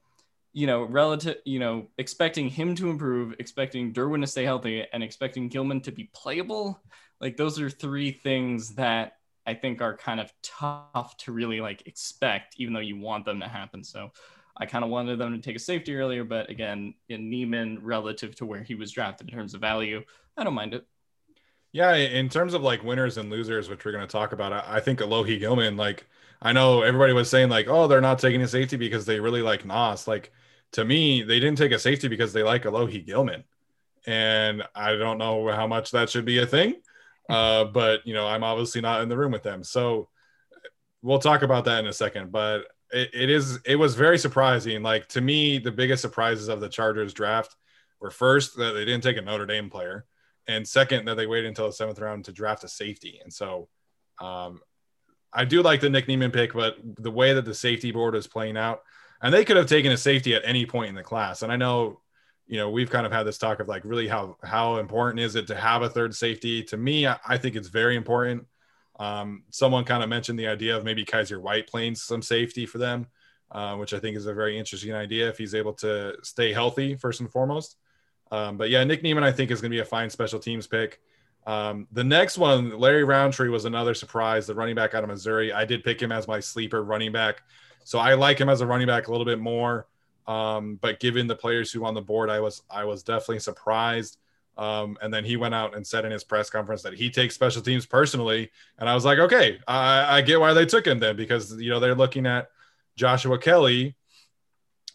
[0.54, 5.02] you know, relative, you know, expecting him to improve, expecting Derwin to stay healthy, and
[5.02, 6.80] expecting Gilman to be playable,
[7.20, 11.86] like those are three things that I think are kind of tough to really like
[11.86, 13.82] expect, even though you want them to happen.
[13.82, 14.12] So
[14.56, 18.34] I kind of wanted them to take a safety earlier, but again, in Niemann relative
[18.36, 20.02] to where he was drafted in terms of value,
[20.36, 20.86] I don't mind it.
[21.72, 24.76] Yeah, in terms of like winners and losers, which we're going to talk about, I,
[24.76, 26.06] I think Alohi Gilman, like
[26.40, 29.42] I know everybody was saying like, oh, they're not taking a safety because they really
[29.42, 30.06] like Nas.
[30.06, 30.32] Like
[30.72, 33.44] to me, they didn't take a safety because they like Alohi Gilman,
[34.06, 36.76] and I don't know how much that should be a thing.
[37.28, 40.08] Uh, but you know, I'm obviously not in the room with them, so
[41.00, 42.32] we'll talk about that in a second.
[42.32, 44.82] But it, it is it was very surprising.
[44.82, 47.56] Like to me, the biggest surprises of the Chargers draft
[48.00, 50.04] were first that they didn't take a Notre Dame player,
[50.48, 53.20] and second that they waited until the seventh round to draft a safety.
[53.22, 53.68] And so,
[54.20, 54.60] um,
[55.32, 58.26] I do like the Nick Niemann pick, but the way that the safety board is
[58.26, 58.82] playing out,
[59.22, 61.42] and they could have taken a safety at any point in the class.
[61.42, 62.02] And I know
[62.46, 65.36] you know we've kind of had this talk of like really how how important is
[65.36, 68.46] it to have a third safety to me i, I think it's very important
[69.00, 72.78] um, someone kind of mentioned the idea of maybe Kyzir White playing some safety for
[72.78, 73.06] them
[73.50, 76.94] uh, which i think is a very interesting idea if he's able to stay healthy
[76.94, 77.76] first and foremost
[78.32, 80.66] um, but yeah nick niemann i think is going to be a fine special teams
[80.66, 81.00] pick
[81.44, 84.46] Um, the next one, Larry Rountree, was another surprise.
[84.46, 85.52] The running back out of Missouri.
[85.52, 87.42] I did pick him as my sleeper running back,
[87.82, 89.88] so I like him as a running back a little bit more.
[90.28, 93.40] Um, but given the players who were on the board, I was I was definitely
[93.40, 94.18] surprised.
[94.56, 97.34] Um, and then he went out and said in his press conference that he takes
[97.34, 98.52] special teams personally.
[98.78, 101.70] And I was like, okay, I, I get why they took him then because you
[101.70, 102.50] know they're looking at
[102.94, 103.96] Joshua Kelley,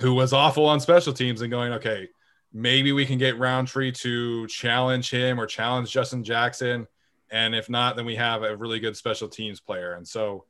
[0.02, 2.08] who was awful on special teams, and going, okay,
[2.54, 6.88] maybe we can get Rountree to challenge him or challenge Justin Jackson.
[7.30, 9.94] And if not, then we have a really good special teams player.
[9.94, 10.46] And so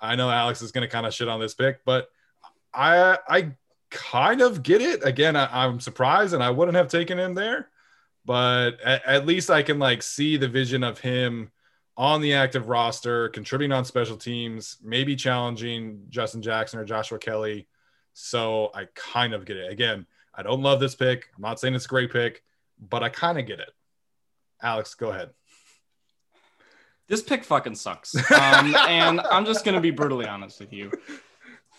[0.00, 2.08] I know Alex is going to kind of shit on this pick, but
[2.74, 3.52] I I
[3.90, 5.04] kind of get it.
[5.04, 7.70] Again, I, am surprised, and I wouldn't have taken him there,
[8.24, 11.50] but at, at, least I can like see the vision of him
[11.96, 17.68] on the active roster, contributing on special teams, maybe challenging Justin Jackson or Joshua Kelley.
[18.12, 19.70] So I kind of get it.
[19.70, 20.06] Again,
[20.36, 21.28] I don't love this pick.
[21.34, 22.42] I'm not saying it's a great pick,
[22.78, 23.70] but I kind of get it.
[24.62, 25.30] Alex, go ahead.
[27.08, 28.14] This pick fucking sucks.
[28.30, 30.92] Um, and I'm just going to be brutally honest with you.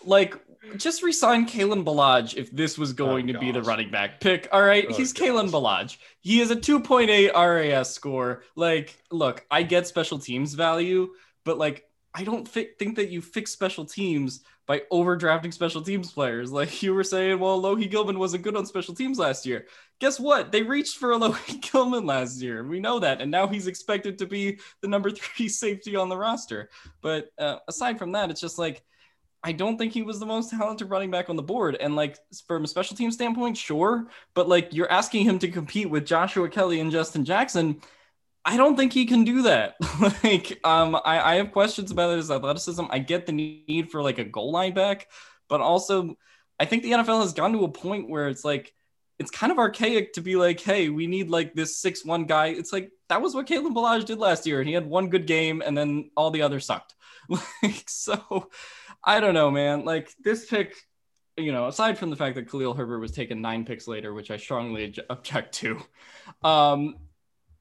[0.04, 0.36] Like,
[0.76, 4.48] just resign Kalen Ballage if this was going oh, to be the running back pick.
[4.52, 5.28] All right, oh, he's gosh.
[5.28, 5.98] Kalen Ballage.
[6.20, 8.42] He has a 2.8 RAS score.
[8.56, 11.10] Like, look, I get special teams value,
[11.44, 11.84] but like,
[12.14, 16.52] I don't fi- think that you fix special teams by overdrafting special teams players.
[16.52, 19.66] Like you were saying, well, Alohi Gilman wasn't good on special teams last year.
[19.98, 20.52] Guess what?
[20.52, 22.62] They reached for a Alohi Gilman last year.
[22.62, 23.22] We know that.
[23.22, 26.68] And now he's expected to be the number three safety on the roster.
[27.00, 28.84] But uh, aside from that, it's just like,
[29.42, 31.76] I don't think he was the most talented running back on the board.
[31.80, 34.08] And like from a special team standpoint, sure.
[34.34, 37.80] But like you're asking him to compete with Joshua Kelley and Justin Jackson.
[38.48, 39.74] I don't think he can do that.
[40.24, 42.82] like, um, I, I have questions about his athleticism.
[42.88, 45.06] I get the need for like a goal line back,
[45.50, 46.16] but also
[46.58, 48.72] I think the NFL has gotten to a point where it's like
[49.18, 52.46] it's kind of archaic to be like, hey, we need like this six one guy.
[52.46, 55.26] It's like that was what Kalen Ballage did last year, and he had one good
[55.26, 56.94] game, and then all the others sucked.
[57.62, 58.48] like, so
[59.04, 59.84] I don't know, man.
[59.84, 60.74] Like this pick,
[61.36, 64.30] you know, aside from the fact that Khalil Herbert was taken nine picks later, which
[64.30, 65.82] I strongly object to,
[66.42, 66.96] um,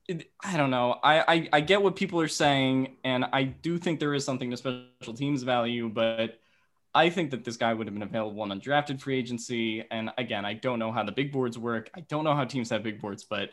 [0.09, 0.99] I don't know.
[1.03, 4.49] I, I, I get what people are saying, and I do think there is something
[4.51, 6.39] to special teams value, but
[6.95, 9.83] I think that this guy would have been available on undrafted free agency.
[9.91, 11.89] And again, I don't know how the big boards work.
[11.93, 13.49] I don't know how teams have big boards, but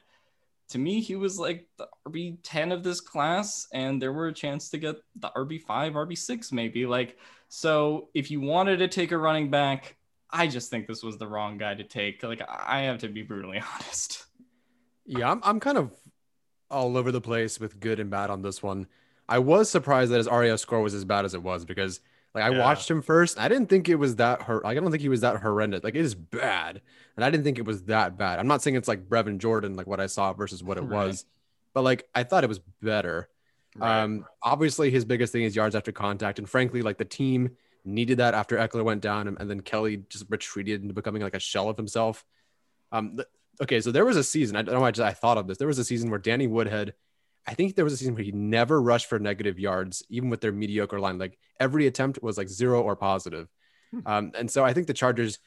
[0.69, 4.33] to me, he was like the RB 10 of this class, and there were a
[4.33, 6.87] chance to get the RB 5, RB 6, maybe.
[6.87, 9.97] Like, so if you wanted to take a running back,
[10.31, 12.23] I just think this was the wrong guy to take.
[12.23, 14.25] Like, I have to be brutally honest.
[15.05, 15.91] Yeah, I'm, I'm kind of
[16.71, 18.87] all over the place with good and bad on this one.
[19.29, 22.01] I was surprised that his RAS score was as bad as it was because
[22.35, 22.59] like I yeah.
[22.59, 23.39] watched him first.
[23.39, 24.65] I didn't think it was that hurt.
[24.65, 25.85] Like, I don't think he was that horrendous.
[25.85, 26.81] Like it is bad,
[27.17, 28.39] and I didn't think it was that bad.
[28.39, 31.07] I'm not saying it's like Brevin Jordan, like what I saw versus what it right.
[31.07, 31.25] was,
[31.75, 33.29] but like I thought it was better.
[33.77, 34.03] Right.
[34.03, 37.51] Um, obviously his biggest thing is yards after contact, and frankly, like the team
[37.85, 41.37] needed that after Ekeler went down, and, and then Kelley just retreated into becoming like
[41.37, 42.25] a shell of himself.
[42.91, 43.21] Um,
[43.63, 44.57] okay, so there was a season.
[44.57, 45.59] I don't know why I, just, I thought of this.
[45.59, 46.95] There was a season where Danny Woodhead,
[47.47, 50.41] I think there was a season where he never rushed for negative yards, even with
[50.41, 51.19] their mediocre line.
[51.19, 53.49] Like every attempt was like zero or positive.
[53.91, 54.01] Hmm.
[54.07, 55.39] Um, and so I think the Chargers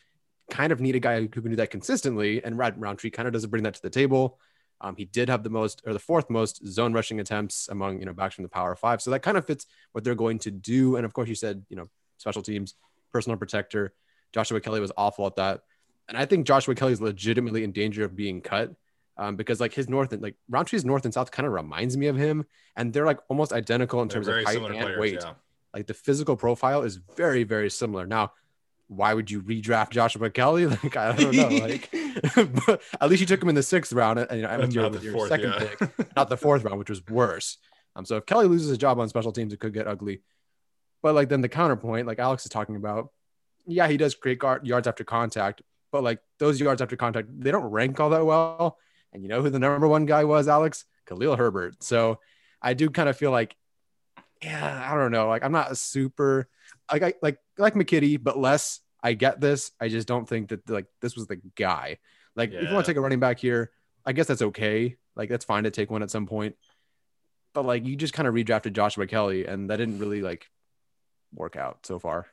[0.49, 2.43] kind of need a guy who can do that consistently.
[2.43, 4.39] And Rad Rountree kind of doesn't bring that to the table.
[4.79, 8.05] Um, he did have the most or the fourth most zone rushing attempts among you
[8.05, 9.01] know backs from the Power Five.
[9.01, 10.97] So that kind of fits what they're going to do.
[10.97, 12.75] And of course, you said you know special teams,
[13.11, 13.93] personal protector.
[14.33, 15.61] Joshua Kelley was awful at that
[16.07, 18.73] and I think Joshua Kelley is legitimately in danger of being cut
[19.17, 22.07] um, because like his north and like Rountree's north and south kind of reminds me
[22.07, 22.45] of him,
[22.75, 25.19] and they're like almost identical in they're terms of height and players, weight.
[25.21, 25.33] Yeah.
[25.73, 28.05] Like the physical profile is very very similar.
[28.05, 28.31] Now,
[28.87, 30.65] why would you redraft Joshua Kelley?
[30.83, 31.47] Like I don't know.
[31.47, 31.89] Like,
[32.65, 35.03] but at least you took him in the sixth round, and you know, with your,
[35.03, 35.87] your fourth, second yeah.
[35.87, 37.57] pick, not the fourth round, which was worse.
[37.95, 40.21] Um, so if Kelley loses his job on special teams, it could get ugly.
[41.01, 43.11] But like then the counterpoint, like Alex is talking about,
[43.65, 45.63] yeah, he does create guard, yards after contact,
[45.97, 48.77] but like those yards after contact, they don't rank all that well.
[49.11, 50.85] And you know who the number one guy was, Alex?
[51.07, 51.81] Khalil Herbert.
[51.83, 52.19] So
[52.61, 53.55] I do kind of feel like,
[54.43, 55.27] yeah, I don't know.
[55.27, 56.47] Like I'm not a super
[56.93, 58.79] like I like like McKitty, but less.
[59.01, 59.71] I get this.
[59.81, 61.97] I just don't think that like this was the guy.
[62.35, 62.59] Like yeah.
[62.59, 63.71] if you want to take a running back here,
[64.05, 64.97] I guess that's okay.
[65.15, 66.57] Like that's fine to take one at some point.
[67.55, 70.45] But like you just kind of redrafted Joshua Kelley, and that didn't really like
[71.33, 72.27] work out so far.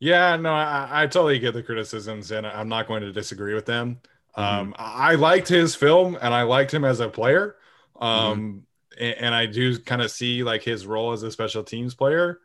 [0.00, 3.66] Yeah, no, I, I, totally get the criticisms, and I'm not going to disagree with
[3.66, 4.00] them.
[4.36, 4.60] Mm-hmm.
[4.60, 7.56] Um, I liked his film, and I liked him as a player.
[8.00, 8.64] Um,
[8.98, 9.04] mm-hmm.
[9.04, 12.40] and, and, I do kind of see like his role as a special teams player.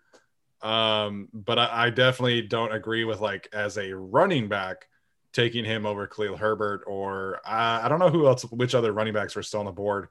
[0.61, 4.87] Um, but I, I, definitely don't agree with like as a running back
[5.31, 9.13] taking him over Khalil Herbert or uh, I don't know who else, which other running
[9.13, 10.07] backs were still on the board.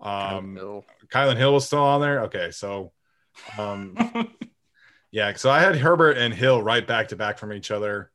[0.00, 0.84] Um, Hill.
[1.08, 2.22] Kylin Hill was still on there.
[2.24, 2.92] Okay, so,
[3.58, 3.96] um,
[5.16, 8.10] yeah, so I had Herbert and Hill right back to back from each other.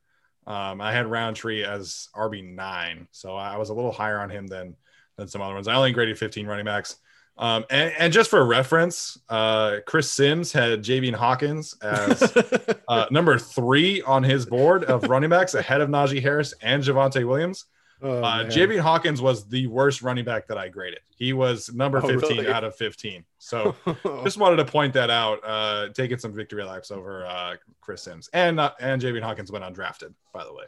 [0.45, 4.45] Um, I had Rountree as RB nine, so I was a little higher on him
[4.45, 4.75] than
[5.17, 5.67] than some other ones.
[5.67, 6.97] I only graded 15 running backs.
[7.39, 12.37] Um, and, and, just for reference, uh, Chris Sims had Javian Hawkins as
[12.87, 17.27] uh, number three on his board of running backs ahead of Najee Harris and Javonte
[17.27, 17.65] Williams.
[18.03, 20.99] Oh, uh, Javian Hawkins was the worst running back that I graded.
[21.15, 22.47] He was number oh, 15 really?
[22.47, 23.23] out of 15.
[23.37, 23.75] So
[24.23, 28.29] just wanted to point that out, uh, taking some victory laps over uh, Chris Sims.
[28.33, 30.65] And uh, and Javian Hawkins went undrafted, by the way.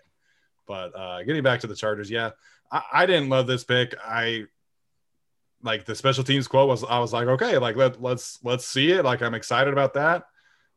[0.68, 2.32] But uh, getting back to the Chargers, yeah,
[2.72, 3.96] I, I didn't love this pick.
[4.04, 4.46] I
[5.64, 8.92] like the special teams quote was I was like, okay, like let let's let's see
[8.92, 9.04] it.
[9.04, 10.26] Like I'm excited about that.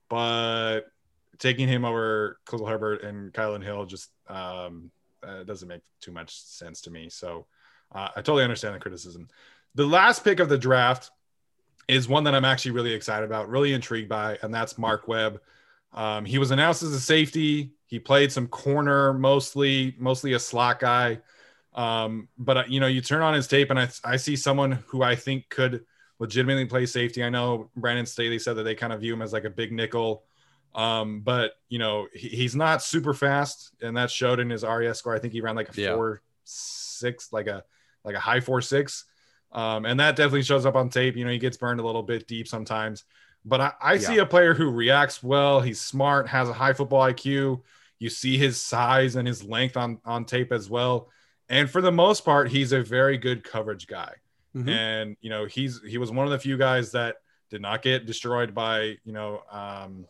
[0.08, 0.82] But
[1.38, 4.90] taking him over Khalil Herbert and Kylin Hill just um,
[5.26, 7.08] uh, doesn't make too much sense to me.
[7.08, 7.46] So
[7.92, 9.28] uh, I totally understand the criticism.
[9.74, 11.10] The last pick of the draft
[11.88, 15.40] is one that I'm actually really excited about, really intrigued by, and that's Mark Webb.
[15.92, 17.72] Um, he was announced as a safety.
[17.86, 21.20] He played some corner, mostly mostly a slot guy.
[21.74, 24.72] Um, but uh, you know, you turn on his tape, and I, I see someone
[24.88, 25.84] who I think could
[26.18, 27.22] legitimately play safety.
[27.22, 29.72] I know Brandon Staley said that they kind of view him as like a big
[29.72, 30.24] nickel.
[30.76, 34.98] Um, but you know, he, he's not super fast, and that showed in his RAS
[34.98, 35.14] score.
[35.14, 35.94] I think he ran like a yeah.
[35.94, 37.64] four six, like a
[38.04, 39.04] like a high four six.
[39.52, 41.16] Um, and that definitely shows up on tape.
[41.16, 43.04] You know, he gets burned a little bit deep sometimes.
[43.44, 44.00] But I, I yeah.
[44.00, 47.62] see a player who reacts well, he's smart, has a high football IQ.
[47.98, 51.08] You see his size and his length on on tape as well
[51.48, 54.14] and for the most part, he's a very good coverage guy.
[54.54, 54.68] Mm-hmm.
[54.68, 57.16] And you know, he's he was one of the few guys that
[57.50, 60.06] did not get destroyed by you know, um,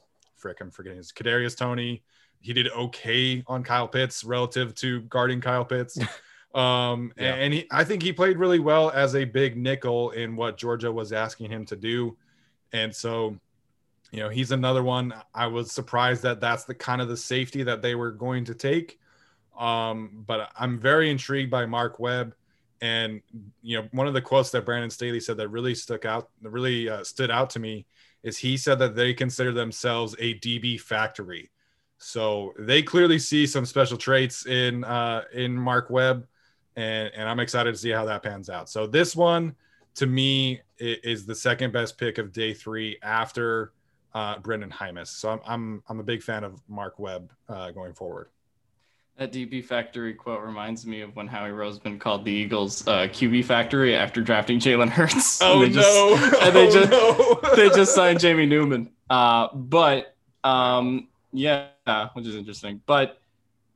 [0.47, 2.03] frick, I'm forgetting his Kadarius Toney.
[2.41, 5.99] He did okay on Kyle Pitts relative to guarding Kyle Pitts.
[6.55, 7.35] Um, yeah.
[7.35, 10.91] and he, I think he played really well as a big nickel in what Georgia
[10.91, 12.17] was asking him to do.
[12.73, 13.39] And so,
[14.11, 15.13] you know, he's another one.
[15.35, 18.55] I was surprised that that's the kind of the safety that they were going to
[18.55, 18.99] take.
[19.59, 22.35] Um, but I'm very intrigued by Mark Webb.
[22.81, 23.21] And
[23.61, 26.49] you know, one of the quotes that Brandon Staley said that really stuck out, that
[26.49, 27.85] really uh, stood out to me,
[28.27, 31.49] is he said that they consider themselves a DB factory.
[31.99, 36.27] So they clearly see some special traits in uh, in Mark Webb,
[36.75, 38.69] and and I'm excited to see how that pans out.
[38.69, 39.55] So this one,
[39.95, 43.73] to me, is the second best pick of day three after
[44.13, 45.07] uh, Brenden Jaimes.
[45.07, 48.29] So I'm I'm I'm a big fan of Mark Webb uh, going forward.
[49.17, 53.47] That DB Factory quote reminds me of when Howie Roseman called the Eagles uh, QB
[53.47, 55.41] Factory after drafting Jalen Hurts.
[55.41, 56.39] Oh and just, no!
[56.43, 57.55] And they just oh, no.
[57.57, 58.91] they just signed Jamie Newman.
[59.09, 60.15] Uh, but
[60.45, 61.69] um, yeah,
[62.13, 62.83] which is interesting.
[62.85, 63.19] But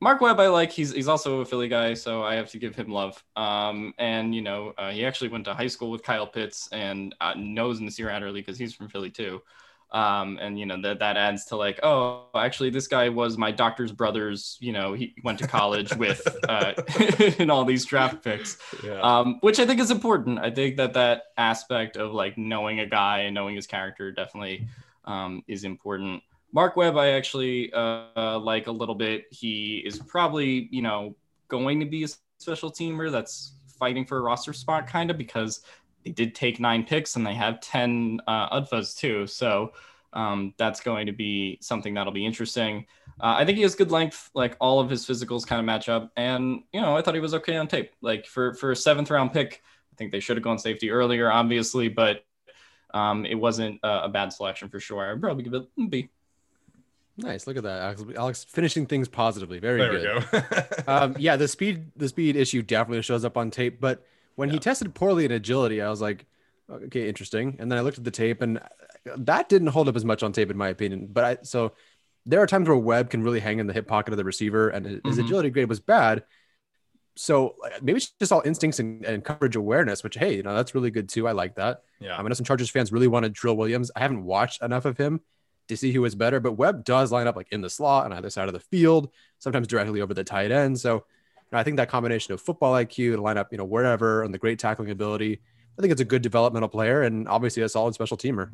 [0.01, 0.71] Mark Webb, I like.
[0.71, 3.25] He's he's also a Philly guy, so I have to give him love.
[3.35, 7.15] Um, and you know, uh, he actually went to high school with Kyle Pitts and
[7.23, 9.41] uh, knows Nasir Adderley because he's from Philly too
[9.93, 13.51] um, and you know that that adds to like oh actually this guy was my
[13.51, 16.75] doctor's brother's you know he went to college with uh,
[17.39, 18.59] in all these draft picks.
[18.85, 19.01] Yeah.
[19.01, 20.39] um, which i think is important.
[20.39, 24.69] I think that that aspect of like knowing a guy and knowing his character definitely
[25.05, 26.23] um, is important.
[26.53, 29.27] Mark webb i actually uh, like a little bit.
[29.31, 31.17] He is probably you know
[31.49, 35.63] going to be a special teamer that's fighting for a roster spot kind of because
[36.05, 39.27] they did take nine picks and they have 10 uh, UDFAs too.
[39.27, 39.73] So
[40.13, 42.87] um, that's going to be something that'll be interesting.
[43.21, 45.89] Uh, I think he has good length, like all of his physicals kind of match
[45.89, 46.11] up.
[46.17, 47.93] And, you know, I thought he was okay on tape.
[48.01, 51.31] Like for, for a seventh round pick, I think they should have gone safety earlier,
[51.31, 52.25] obviously, but
[52.95, 55.13] um, it wasn't a, a, bad selection for sure.
[55.13, 56.09] I'd probably give it a B.
[57.17, 57.47] Nice.
[57.47, 58.05] Look at that, Alex.
[58.17, 59.59] Alex finishing things positively.
[59.59, 60.45] Very there good.
[60.89, 64.05] um, yeah, the speed, the speed issue definitely shows up on tape, but
[64.37, 64.55] when yeah.
[64.55, 66.27] he tested poorly in agility, I was like,
[66.71, 67.57] okay, interesting.
[67.59, 68.61] And then I looked at the tape, and
[69.05, 71.09] that didn't hold up as much on tape, in my opinion.
[71.11, 71.73] But I so
[72.27, 74.69] there are times where Webb can really hang in the hip pocket of the receiver,
[74.69, 75.21] and his mm-hmm.
[75.21, 76.25] agility grade was bad.
[77.17, 80.75] So maybe it's just all instincts and, and, coverage awareness, which hey, you know that's
[80.75, 81.27] really good too.
[81.27, 81.83] I like that.
[81.99, 83.91] Yeah, I know some Chargers fans really want to Trill Williams.
[83.95, 85.21] I haven't watched enough of him
[85.69, 88.13] to see who is better, but Webb does line up like in the slot on
[88.13, 90.79] either side of the field, sometimes directly over the tight end.
[90.79, 91.05] So
[91.53, 94.39] I think that combination of football IQ to line up, you know, wherever and the
[94.39, 95.41] great tackling ability,
[95.79, 98.51] I think it's a good developmental player and obviously a solid special teamer.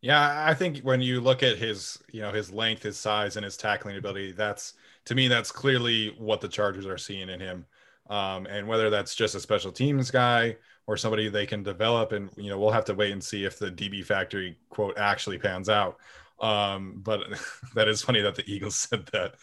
[0.00, 3.44] Yeah, I think when you look at his, you know, his length, his size, and
[3.44, 4.74] his tackling ability, that's
[5.06, 7.64] to me that's clearly what the Chargers are seeing in him.
[8.10, 12.28] Um, and whether that's just a special teams guy or somebody they can develop, and
[12.36, 15.70] you know, we'll have to wait and see if the DB Factory quote actually pans
[15.70, 15.96] out.
[16.44, 17.22] Um, but
[17.74, 19.36] that is funny that the Eagles said that.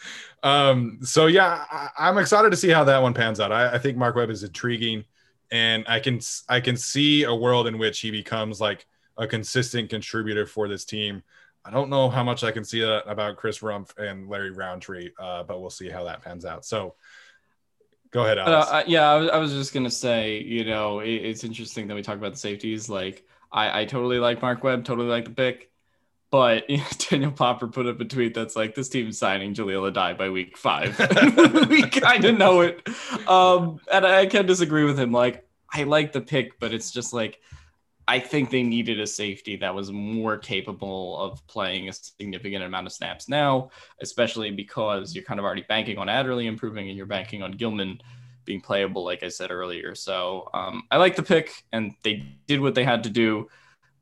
[0.44, 1.64] Um, so yeah,
[1.98, 3.50] I, am excited to see how that one pans out.
[3.50, 5.04] I, I, think Mark Webb is intriguing,
[5.50, 8.86] and I can I can see a world in which he becomes like
[9.18, 11.24] a consistent contributor for this team.
[11.64, 15.10] I don't know how much I can see that about Chris Rumph and Larry Rountree,
[15.18, 16.64] uh, but we'll see how that pans out.
[16.64, 16.94] So
[18.12, 18.70] go ahead, Alex.
[18.70, 21.96] Uh, yeah, I was, I was just gonna say, you know, it, it's interesting that
[21.96, 22.88] we talk about the safeties.
[22.88, 25.71] Like, I, I totally like Mark Webb, totally like the pick.
[26.32, 29.92] But you know, Daniel Popper put up a tweet that's like, "This team's signing Jahleel
[29.92, 30.98] Addae by week five."
[31.68, 32.82] we kind of know it,
[33.28, 35.12] um, and I can disagree with him.
[35.12, 37.38] Like, I like the pick, but it's just like
[38.08, 42.86] I think they needed a safety that was more capable of playing a significant amount
[42.86, 43.70] of snaps now,
[44.00, 48.00] especially because you're kind of already banking on Adderley improving and you're banking on Gilman
[48.44, 49.94] being playable, like I said earlier.
[49.94, 53.48] So um, I like the pick, and they did what they had to do.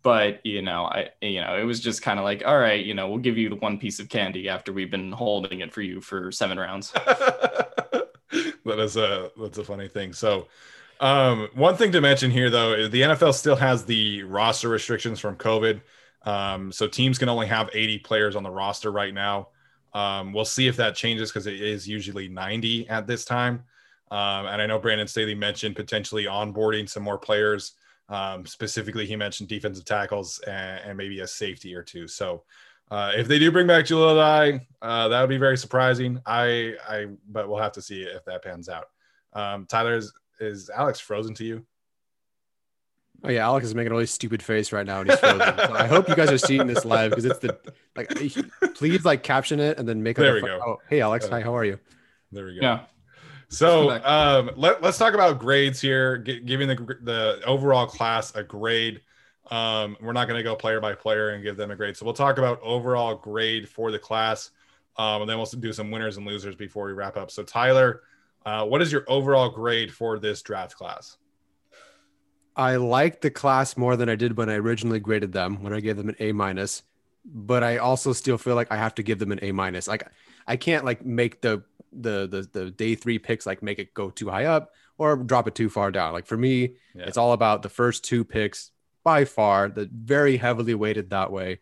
[0.02, 2.94] But you know, I you know, it was just kind of like, all right, you
[2.94, 5.82] know, we'll give you the one piece of candy after we've been holding it for
[5.82, 6.92] you for seven rounds.
[6.92, 8.08] that
[8.66, 10.12] is a that's a funny thing.
[10.12, 10.48] So
[11.00, 15.18] um, one thing to mention here, though, is the NFL still has the roster restrictions
[15.18, 15.80] from COVID.
[16.22, 19.48] Um, so teams can only have 80 players on the roster right now.
[19.94, 23.64] Um, we'll see if that changes because it is usually 90 at this time.
[24.10, 27.72] Um, and I know Brandon Staley mentioned potentially onboarding some more players.
[28.10, 32.08] Um, specifically, he mentioned defensive tackles and, and, maybe a safety or two.
[32.08, 32.42] So
[32.90, 36.20] uh, if they do bring back Jahleel Addae, uh, that would be very surprising.
[36.26, 38.86] I, I, but we'll have to see if that pans out.
[39.32, 41.64] Um, Tyler, is, is Alex frozen to you?
[43.22, 45.40] Oh yeah, Alex is making a really stupid face right now, and he's frozen.
[45.40, 47.56] so I hope you guys are seeing this live because it's the
[47.94, 48.08] like.
[48.74, 50.16] Please like caption it and then make.
[50.16, 50.58] There we go.
[50.64, 51.78] Oh, hey Alex, uh, hi, how are you?
[52.32, 52.60] There we go.
[52.62, 52.80] Yeah.
[53.50, 56.18] So um, let, let's talk about grades here.
[56.18, 59.02] G- giving the the overall class a grade.
[59.50, 61.96] Um, we're not going to go player by player and give them a grade.
[61.96, 64.52] So we'll talk about overall grade for the class,
[64.96, 67.32] um, and then we'll do some winners and losers before we wrap up.
[67.32, 68.02] So Tyler,
[68.46, 71.16] uh, what is your overall grade for this draft class?
[72.54, 75.80] I like the class more than I did when I originally graded them, when I
[75.80, 76.84] gave them an A minus.
[77.24, 79.88] But I also still feel like I have to give them an A minus.
[79.88, 80.06] Like
[80.46, 84.10] I can't like make the the the the day three picks like make it go
[84.10, 86.12] too high up or drop it too far down.
[86.12, 87.04] Like for me, yeah.
[87.06, 88.70] it's all about the first two picks
[89.02, 91.60] by far, the very heavily weighted that way.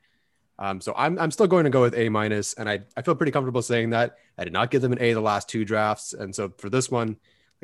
[0.59, 3.15] Um, so I'm, I'm still going to go with A minus, and I, I feel
[3.15, 4.17] pretty comfortable saying that.
[4.37, 6.91] I did not give them an A the last two drafts, and so for this
[6.91, 7.17] one,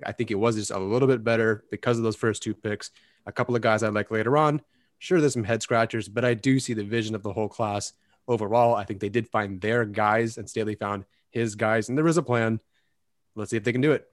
[0.06, 2.90] I think it was just a little bit better because of those first two picks.
[3.26, 4.60] A couple of guys I like later on.
[4.98, 7.92] Sure, there's some head scratchers, but I do see the vision of the whole class
[8.28, 8.76] overall.
[8.76, 11.04] I think they did find their guys, and Staley found
[11.34, 12.60] his guys, and there was a plan.
[13.34, 14.06] Let's see if they can do it.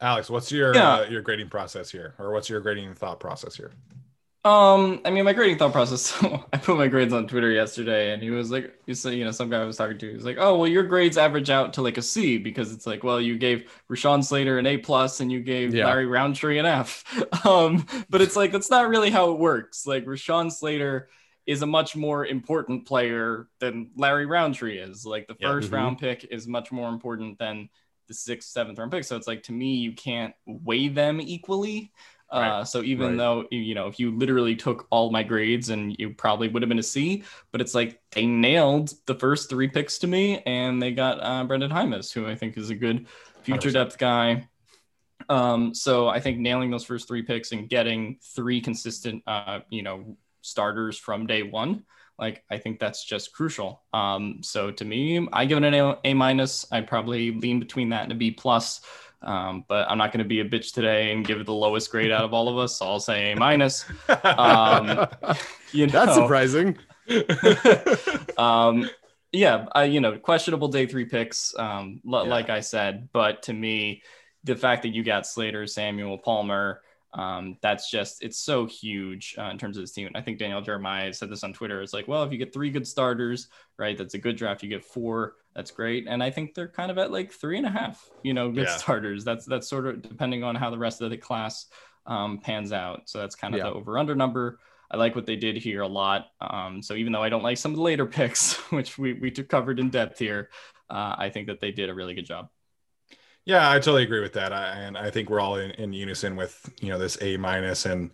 [0.00, 0.94] Alex, what's your yeah.
[0.94, 3.72] uh, your grading process here, or what's your grading thought process here?
[4.44, 6.22] Um, I mean, my grading thought process.
[6.52, 9.30] I put my grades on Twitter yesterday, and he was like, "You said, you know,
[9.30, 11.82] some guy I was talking to, he's like, oh, well, your grades average out to
[11.82, 15.32] like a C because it's like, well, you gave Rashawn Slater an A plus, and
[15.32, 15.86] you gave yeah.
[15.86, 17.04] Larry Rountree an F.
[17.44, 19.86] Um, but it's like that's not really how it works.
[19.86, 21.08] Like Rashawn Slater
[21.46, 25.04] is a much more important player than Larry Rountree is.
[25.04, 25.74] Like the first yeah, mm-hmm.
[25.74, 27.68] round pick is much more important than
[28.08, 29.04] the sixth, seventh round pick.
[29.04, 31.92] So it's like to me, you can't weigh them equally.
[32.32, 32.48] Right.
[32.48, 33.16] Uh, so even right.
[33.18, 36.68] though you know if you literally took all my grades and you probably would have
[36.68, 37.22] been a C,
[37.52, 41.44] but it's like they nailed the first three picks to me, and they got uh,
[41.46, 43.06] Brenden Jaimes, who I think is a good
[43.42, 43.72] future 100%.
[43.72, 44.48] depth guy.
[45.28, 49.82] Um, so I think nailing those first three picks and getting three consistent, uh, you
[49.82, 51.84] know, starters from day one,
[52.18, 53.82] like I think that's just crucial.
[53.92, 56.66] Um, so to me, I give it an A, minus.
[56.70, 58.80] I'd probably lean between that and a B plus.
[59.22, 61.90] Um, but I'm not going to be a bitch today and give it the lowest
[61.90, 62.78] grade out of all of us.
[62.78, 63.86] So I'll say A minus.
[64.22, 65.08] Um,
[65.72, 66.76] you know, that's surprising.
[68.38, 68.88] um,
[69.32, 72.30] yeah, I, you know, questionable day three picks, um, l- yeah.
[72.30, 73.08] like I said.
[73.12, 74.02] But to me,
[74.44, 76.82] the fact that you got Slater, Samuel, Palmer,
[77.14, 80.08] um, that's just it's so huge uh, in terms of this team.
[80.08, 81.80] And I think Daniel Jeremiah said this on Twitter.
[81.80, 83.48] It's like, well, if you get three good starters,
[83.78, 84.62] right, that's a good draft.
[84.62, 86.06] You get four, that's great.
[86.08, 88.66] And I think they're kind of at like three and a half, you know, good
[88.66, 88.76] yeah.
[88.76, 89.24] starters.
[89.24, 91.66] That's that's sort of depending on how the rest of the class
[92.06, 93.08] um, pans out.
[93.08, 93.64] So that's kind of yeah.
[93.64, 94.58] the over under number.
[94.90, 96.26] I like what they did here a lot.
[96.40, 99.30] Um, so even though I don't like some of the later picks, which we we
[99.30, 100.50] took covered in depth here,
[100.90, 102.48] uh, I think that they did a really good job.
[103.44, 104.52] Yeah, I totally agree with that.
[104.52, 107.84] I, and I think we're all in, in unison with you know this A minus
[107.84, 108.10] and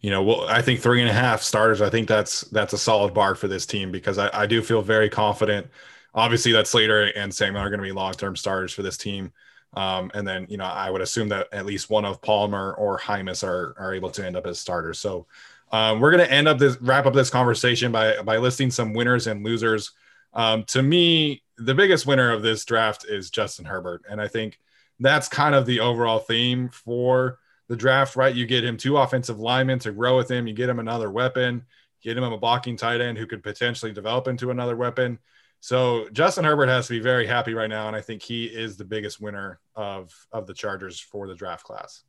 [0.00, 1.82] you know well I think three and a half starters.
[1.82, 4.80] I think that's that's a solid bar for this team because I, I do feel
[4.82, 5.66] very confident.
[6.14, 9.32] Obviously, that Slater and Samuel are going to be long term starters for this team.
[9.74, 12.98] Um, and then you know I would assume that at least one of Palmer or
[12.98, 14.98] Jaimes are are able to end up as starters.
[14.98, 15.26] So
[15.72, 18.94] um, we're going to end up this wrap up this conversation by by listing some
[18.94, 19.92] winners and losers.
[20.32, 24.58] Um, to me, the biggest winner of this draft is Justin Herbert, and I think
[25.00, 27.38] that's kind of the overall theme for
[27.68, 28.34] the draft right.
[28.34, 30.46] You get him two offensive linemen to grow with him.
[30.46, 31.64] You get him another weapon.
[32.02, 35.18] Get him a blocking tight end who could potentially develop into another weapon.
[35.60, 38.76] So Justin Herbert has to be very happy right now, and I think he is
[38.76, 42.02] the biggest winner of of the Chargers for the draft class.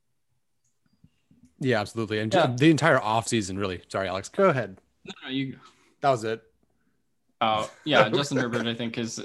[1.60, 2.20] Yeah, absolutely.
[2.20, 2.54] And yeah.
[2.58, 3.82] the entire offseason, really.
[3.90, 4.30] Sorry, Alex.
[4.30, 4.80] Go ahead.
[5.06, 5.58] No, no, you.
[6.02, 6.42] That was it.
[7.42, 9.24] Oh yeah, Justin Herbert I think is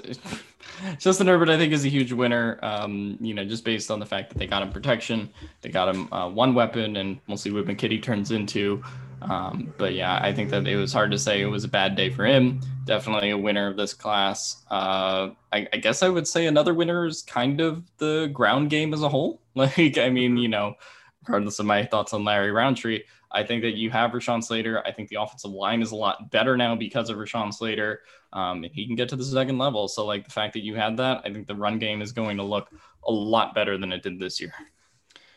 [0.99, 2.59] Justin Herbert I think is a huge winner.
[2.63, 5.29] Um, you know, just based on the fact that they got him protection,
[5.61, 8.83] they got him uh, one weapon, and we'll see what McKitty turns into.
[9.21, 11.95] Um, but yeah, I think that it was hard to say it was a bad
[11.95, 12.61] day for him.
[12.85, 14.63] Definitely a winner of this class.
[14.69, 18.93] Uh, I, I guess I would say another winner is kind of the ground game
[18.93, 19.41] as a whole.
[19.57, 20.75] Like, I mean, you know,
[21.23, 23.01] regardless of my thoughts on Larry Rountree,
[23.31, 24.81] I think that you have Rashawn Slater.
[24.85, 28.01] I think the offensive line is a lot better now because of Rashawn Slater.
[28.33, 29.87] Um, and he can get to the second level.
[29.87, 32.37] So, like the fact that you had that, I think the run game is going
[32.37, 32.69] to look
[33.05, 34.53] a lot better than it did this year.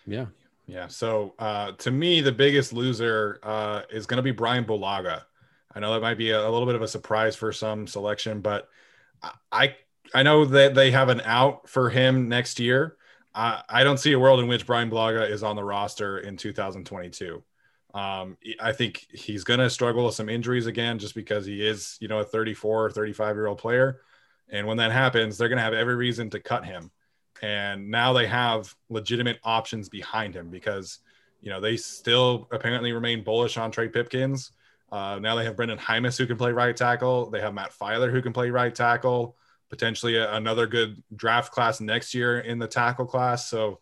[0.06, 0.26] Yeah.
[0.66, 0.86] Yeah.
[0.86, 5.22] So, uh, to me, the biggest loser uh, is going to be Brian Bulaga.
[5.74, 8.40] I know that might be a, a little bit of a surprise for some selection,
[8.40, 8.68] but
[9.52, 9.76] I
[10.14, 12.96] I know that they have an out for him next year.
[13.34, 16.36] I, I don't see a world in which Brian Bulaga is on the roster in
[16.36, 17.42] 2022.
[17.94, 21.98] Um, I think he's going to struggle with some injuries again just because he is,
[22.00, 24.00] you know, a 34 or 35 year old player.
[24.48, 26.90] And when that happens, they're going to have every reason to cut him.
[27.42, 30.98] And now they have legitimate options behind him because,
[31.40, 34.52] you know, they still apparently remain bullish on Trey Pipkins.
[34.92, 37.30] Uh, now they have Brenden Jaimes who can play right tackle.
[37.30, 39.36] They have Matt Feiler who can play right tackle.
[39.68, 43.48] Potentially a, another good draft class next year in the tackle class.
[43.48, 43.78] So,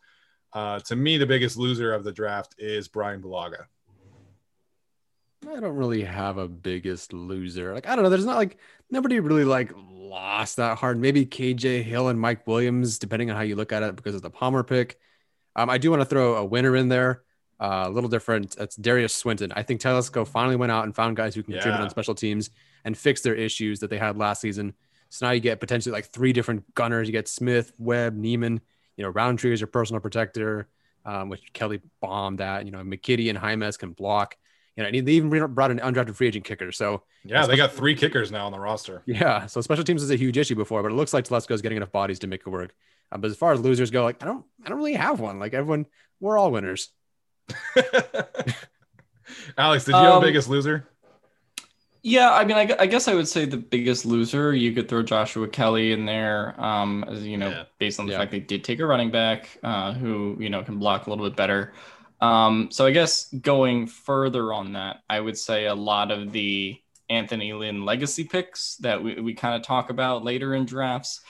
[0.53, 3.67] uh, to me, the biggest loser of the draft is Brian Bulaga.
[5.47, 7.73] I don't really have a biggest loser.
[7.73, 8.11] Like I don't know.
[8.11, 8.59] There's not like
[8.91, 10.99] nobody really like lost that hard.
[10.99, 14.23] Maybe KJ Hill and Mike Williams, depending on how you look at it, because of
[14.23, 14.99] the Palmer pick.
[15.55, 17.23] Um, I do want to throw a winner in there.
[17.61, 18.55] Uh, a little different.
[18.57, 19.53] That's Derius Swinton.
[19.55, 21.61] I think Telesco finally went out and found guys who can yeah.
[21.61, 22.51] contribute on special teams
[22.85, 24.75] and fix their issues that they had last season.
[25.11, 27.09] So now you get potentially like three different gunners.
[27.09, 28.61] You get Smith, Webb, Niemann.
[28.97, 30.69] You know, Rountree is your personal protector,
[31.05, 32.65] um, which Kelley bombed that.
[32.65, 34.37] You know, McKitty and Jaimes can block.
[34.79, 36.71] You know, they even brought an undrafted free agent kicker.
[36.71, 39.03] So yeah, they got three kickers now on the roster.
[39.07, 41.63] Yeah, so special teams is a huge issue before, but it looks like Telesco is
[41.63, 42.73] getting enough bodies to make it work.
[43.11, 45.41] Um, but as far as losers go, like I don't, I don't really have one.
[45.41, 45.87] Like everyone,
[46.21, 46.91] we're all winners.
[49.59, 50.87] Alex, did you have um, a biggest loser?
[52.03, 54.55] Yeah, I mean, I, I, guess I would say the biggest loser.
[54.55, 57.65] You could throw Joshua Kelley in there, um, as you know, yeah.
[57.81, 58.19] based on the yeah.
[58.19, 61.29] fact they did take a running back uh, who you know can block a little
[61.29, 61.73] bit better.
[62.21, 66.81] Um, so I guess going further on that, I would say a lot of the
[67.09, 71.21] Anthony Lynn legacy picks that we, we kind of talk about later in drafts.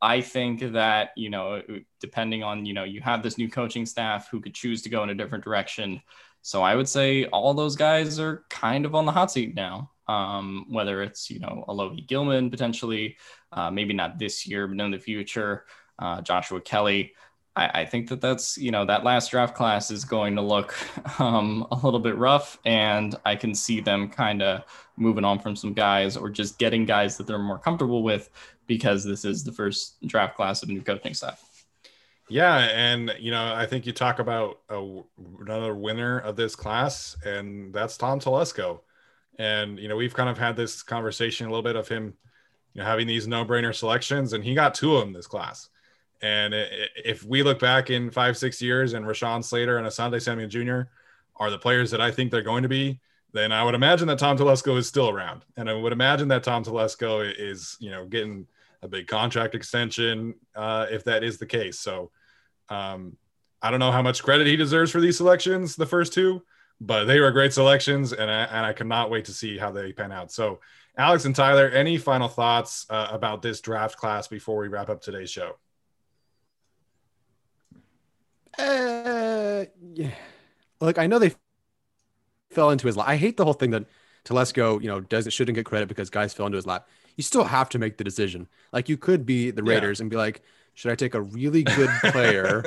[0.00, 1.62] I think that, you know,
[2.00, 5.02] depending on, you know, you have this new coaching staff who could choose to go
[5.02, 6.00] in a different direction.
[6.42, 9.90] So I would say all those guys are kind of on the hot seat now.
[10.06, 13.18] Um, whether it's, you know, Alohi Gilman potentially,
[13.52, 15.66] uh, maybe not this year, but in the future,
[15.98, 17.12] uh, Joshua Kelley.
[17.58, 20.74] I, I, think that that's you know that last draft class is going to look
[21.20, 24.62] um, a little bit rough, and I can see them kind of
[24.96, 28.30] moving on from some guys or just getting guys that they're more comfortable with
[28.66, 31.44] because this is the first draft class of new coaching staff.
[32.28, 35.00] Yeah, and you know I think you talk about a,
[35.40, 38.80] another winner of this class, and that's Tom Telesco.
[39.38, 42.14] And you know we've kind of had this conversation a little bit of him,
[42.74, 45.70] you know, having these no-brainer selections, and he got two of them this class.
[46.20, 50.48] And if we look back in five, six years and Rashawn Slater and Asante Samuel
[50.48, 50.90] Jr.
[51.36, 53.00] are the players that I think they're going to be,
[53.32, 55.44] then I would imagine that Tom Telesco is still around.
[55.56, 58.46] And I would imagine that Tom Telesco is, you know, getting
[58.82, 61.78] a big contract extension uh, if that is the case.
[61.78, 62.10] So
[62.68, 63.16] um,
[63.60, 66.42] I don't know how much credit he deserves for these selections, the first two,
[66.80, 68.12] but they were great selections.
[68.12, 70.32] And I, and I cannot wait to see how they pan out.
[70.32, 70.60] So,
[70.96, 75.00] Alex and Tyler, any final thoughts uh, about this draft class before we wrap up
[75.00, 75.56] today's show?
[78.58, 79.64] Uh,
[79.94, 80.10] yeah.
[80.80, 81.34] Look, I know they
[82.50, 83.08] fell into his lap.
[83.08, 83.86] I hate the whole thing that
[84.24, 86.88] Telesco, you know, does it shouldn't get credit because guys fell into his lap.
[87.16, 88.48] You still have to make the decision.
[88.72, 90.04] Like you could be the Raiders yeah.
[90.04, 90.42] and be like,
[90.74, 92.64] should I take a really good player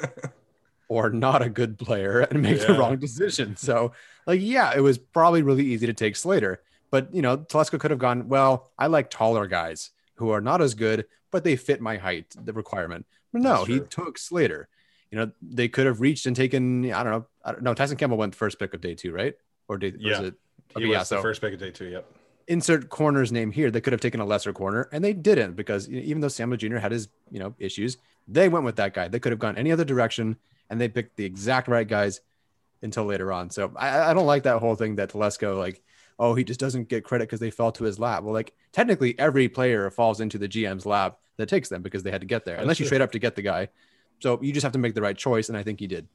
[0.90, 2.68] or not a good player and make yeah.
[2.68, 3.56] the wrong decision?
[3.56, 3.94] So,
[4.28, 7.92] like, yeah, it was probably really easy to take Slater, but you know, Telesco could
[7.92, 11.80] have gone, well, I like taller guys who are not as good, but they fit
[11.80, 13.06] my height, the requirement.
[13.32, 14.68] But no, he took Slater
[15.12, 17.74] you know, they could have reached and taken, I don't know, I don't know.
[17.74, 19.36] Tyson Campbell went the first pick of day two, right?
[19.68, 20.20] Or day, yeah.
[20.20, 20.36] was it?
[20.72, 21.86] Okay, he was yeah, the so first pick of day two.
[21.86, 22.06] Yep.
[22.48, 23.70] Insert corner's name here.
[23.70, 26.78] They could have taken a lesser corner, and they didn't because even though Samuel Jr.
[26.78, 27.98] had his, you know, issues,
[28.28, 29.08] they went with that guy.
[29.08, 30.38] They could have gone any other direction,
[30.70, 32.22] and they picked the exact right guys.
[32.82, 33.50] until later on.
[33.50, 35.82] So I, I don't like that whole thing that Telesco like,
[36.20, 38.24] oh, he just doesn't get credit because they fell to his lap.
[38.24, 42.12] Well, like technically every player falls into the GM's lap that takes them because they
[42.12, 43.70] had to get there, That's unless you trade up to get the guy.
[44.22, 46.08] So you just have to make the right choice, and I think he did.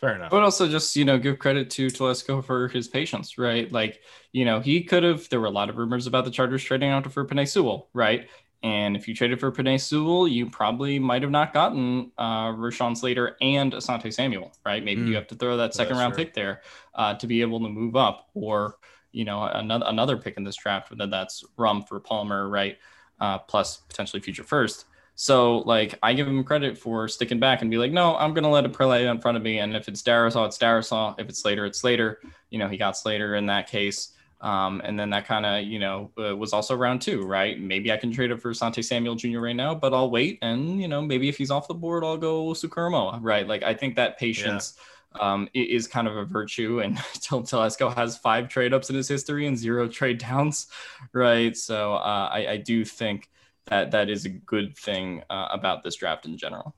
[0.00, 0.30] Fair enough.
[0.30, 3.70] But also just, you know, give credit to Telesco for his patience, right?
[3.72, 4.00] Like,
[4.32, 6.90] you know, he could have, there were a lot of rumors about the Chargers trading
[6.90, 8.28] out for Penei Sewell, right?
[8.62, 12.96] And if you traded for Penei Sewell, you probably might have not gotten uh, Rashawn
[12.96, 14.84] Slater and Asante Samuel, right?
[14.84, 15.08] Maybe Mm.
[15.08, 16.24] you have to throw that second That's round true.
[16.24, 16.62] pick there
[16.94, 18.76] uh, to be able to move up, or
[19.12, 22.76] you know, another another pick in this draft, whether that's Rum for Palmer, right?
[23.18, 24.84] Uh, plus potentially future first.
[25.16, 28.50] So like I give him credit for sticking back and be like, no, I'm gonna
[28.50, 29.58] let it play in front of me.
[29.58, 31.18] And if it's Darrisaw, it's Darrisaw.
[31.18, 32.20] If it's Slater, it's Slater.
[32.50, 34.12] You know, he got Slater in that case.
[34.42, 37.58] Um, and then that kind of, you know, uh, was also round two, right?
[37.58, 39.40] Maybe I can trade it for Sante Samuel Jr.
[39.40, 40.38] right now, but I'll wait.
[40.42, 43.48] And, you know, maybe if he's off the board, I'll go Owusu Koramoah, right?
[43.48, 44.74] Like I think that patience
[45.20, 46.80] um, is kind of a virtue.
[46.80, 50.66] And Tel- Telesco has five trade ups in his history and zero trade downs,
[51.12, 51.56] right?
[51.56, 53.30] So uh, I, I do think
[53.66, 56.74] that that is a good thing uh, about this draft in general.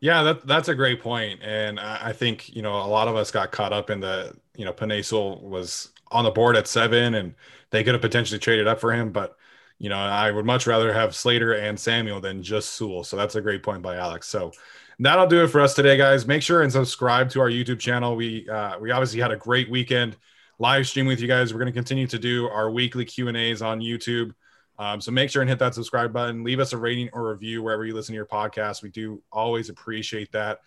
[0.00, 3.30] Yeah, that that's a great point, and I, think you know a lot of us
[3.30, 7.14] got caught up in the you know Penei Sewell was on the board at seven,
[7.14, 7.34] and
[7.70, 9.36] they could have potentially traded up for him, but
[9.78, 13.04] you know I would much rather have Slater and Samuel than just Sewell.
[13.04, 14.26] So that's a great point by Alex.
[14.26, 14.52] So
[15.00, 16.26] that'll do it for us today, guys.
[16.26, 18.16] Make sure and subscribe to our YouTube channel.
[18.16, 20.16] We uh, we obviously had a great weekend
[20.58, 21.52] live stream with you guys.
[21.52, 24.32] We're going to continue to do our weekly Q and A's on YouTube.
[24.80, 26.42] Um, so make sure and hit that subscribe button.
[26.42, 28.82] Leave us a rating or review wherever you listen to your podcast.
[28.82, 30.62] We do always appreciate that.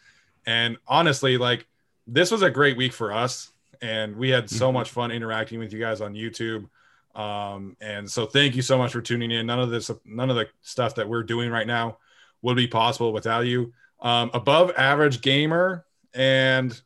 [0.45, 1.65] And honestly, like
[2.05, 4.73] this was a great week for us, and we had so Mhm.
[4.73, 6.69] much fun interacting with you guys on YouTube.
[7.15, 9.47] Um, and so thank you so much for tuning in.
[9.47, 11.97] None of this, none of the stuff that we're doing right now
[12.43, 13.73] would be possible without you.
[13.99, 16.79] Um, above average gamer and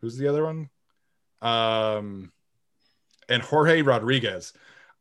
[0.00, 0.70] who's the other one?
[1.42, 2.32] Um,
[3.28, 4.52] and Jorge Rodriguez.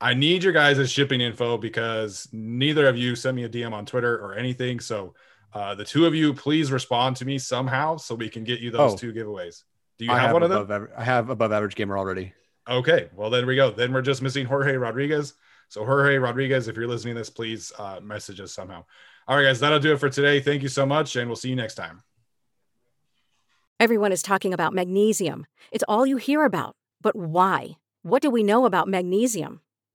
[0.02, 3.86] I need your guys' shipping info because neither of you sent me a DM on
[3.86, 4.80] Twitter or anything.
[4.80, 5.14] So
[5.54, 8.72] uh, the two of you, please respond to me somehow so we can get you
[8.72, 8.98] those Oh.
[8.98, 9.64] two giveaways.
[9.98, 10.60] Do you I have, one of them?
[10.62, 12.34] above aver- I have above average gamer already.
[12.68, 13.72] Okay, well then we go.
[13.72, 15.34] Then we're just missing Jorge Rodriguez.
[15.70, 18.84] So Jorge Rodriguez, if you're listening to this, please uh, message us somehow.
[19.28, 20.40] All right, guys, that'll do it for today.
[20.42, 22.04] Thank you so much, and we'll see you next time.
[23.80, 25.46] Everyone is talking about magnesium.
[25.72, 26.76] It's all you hear about.
[27.02, 27.78] But why?
[28.04, 29.62] What do we know about magnesium?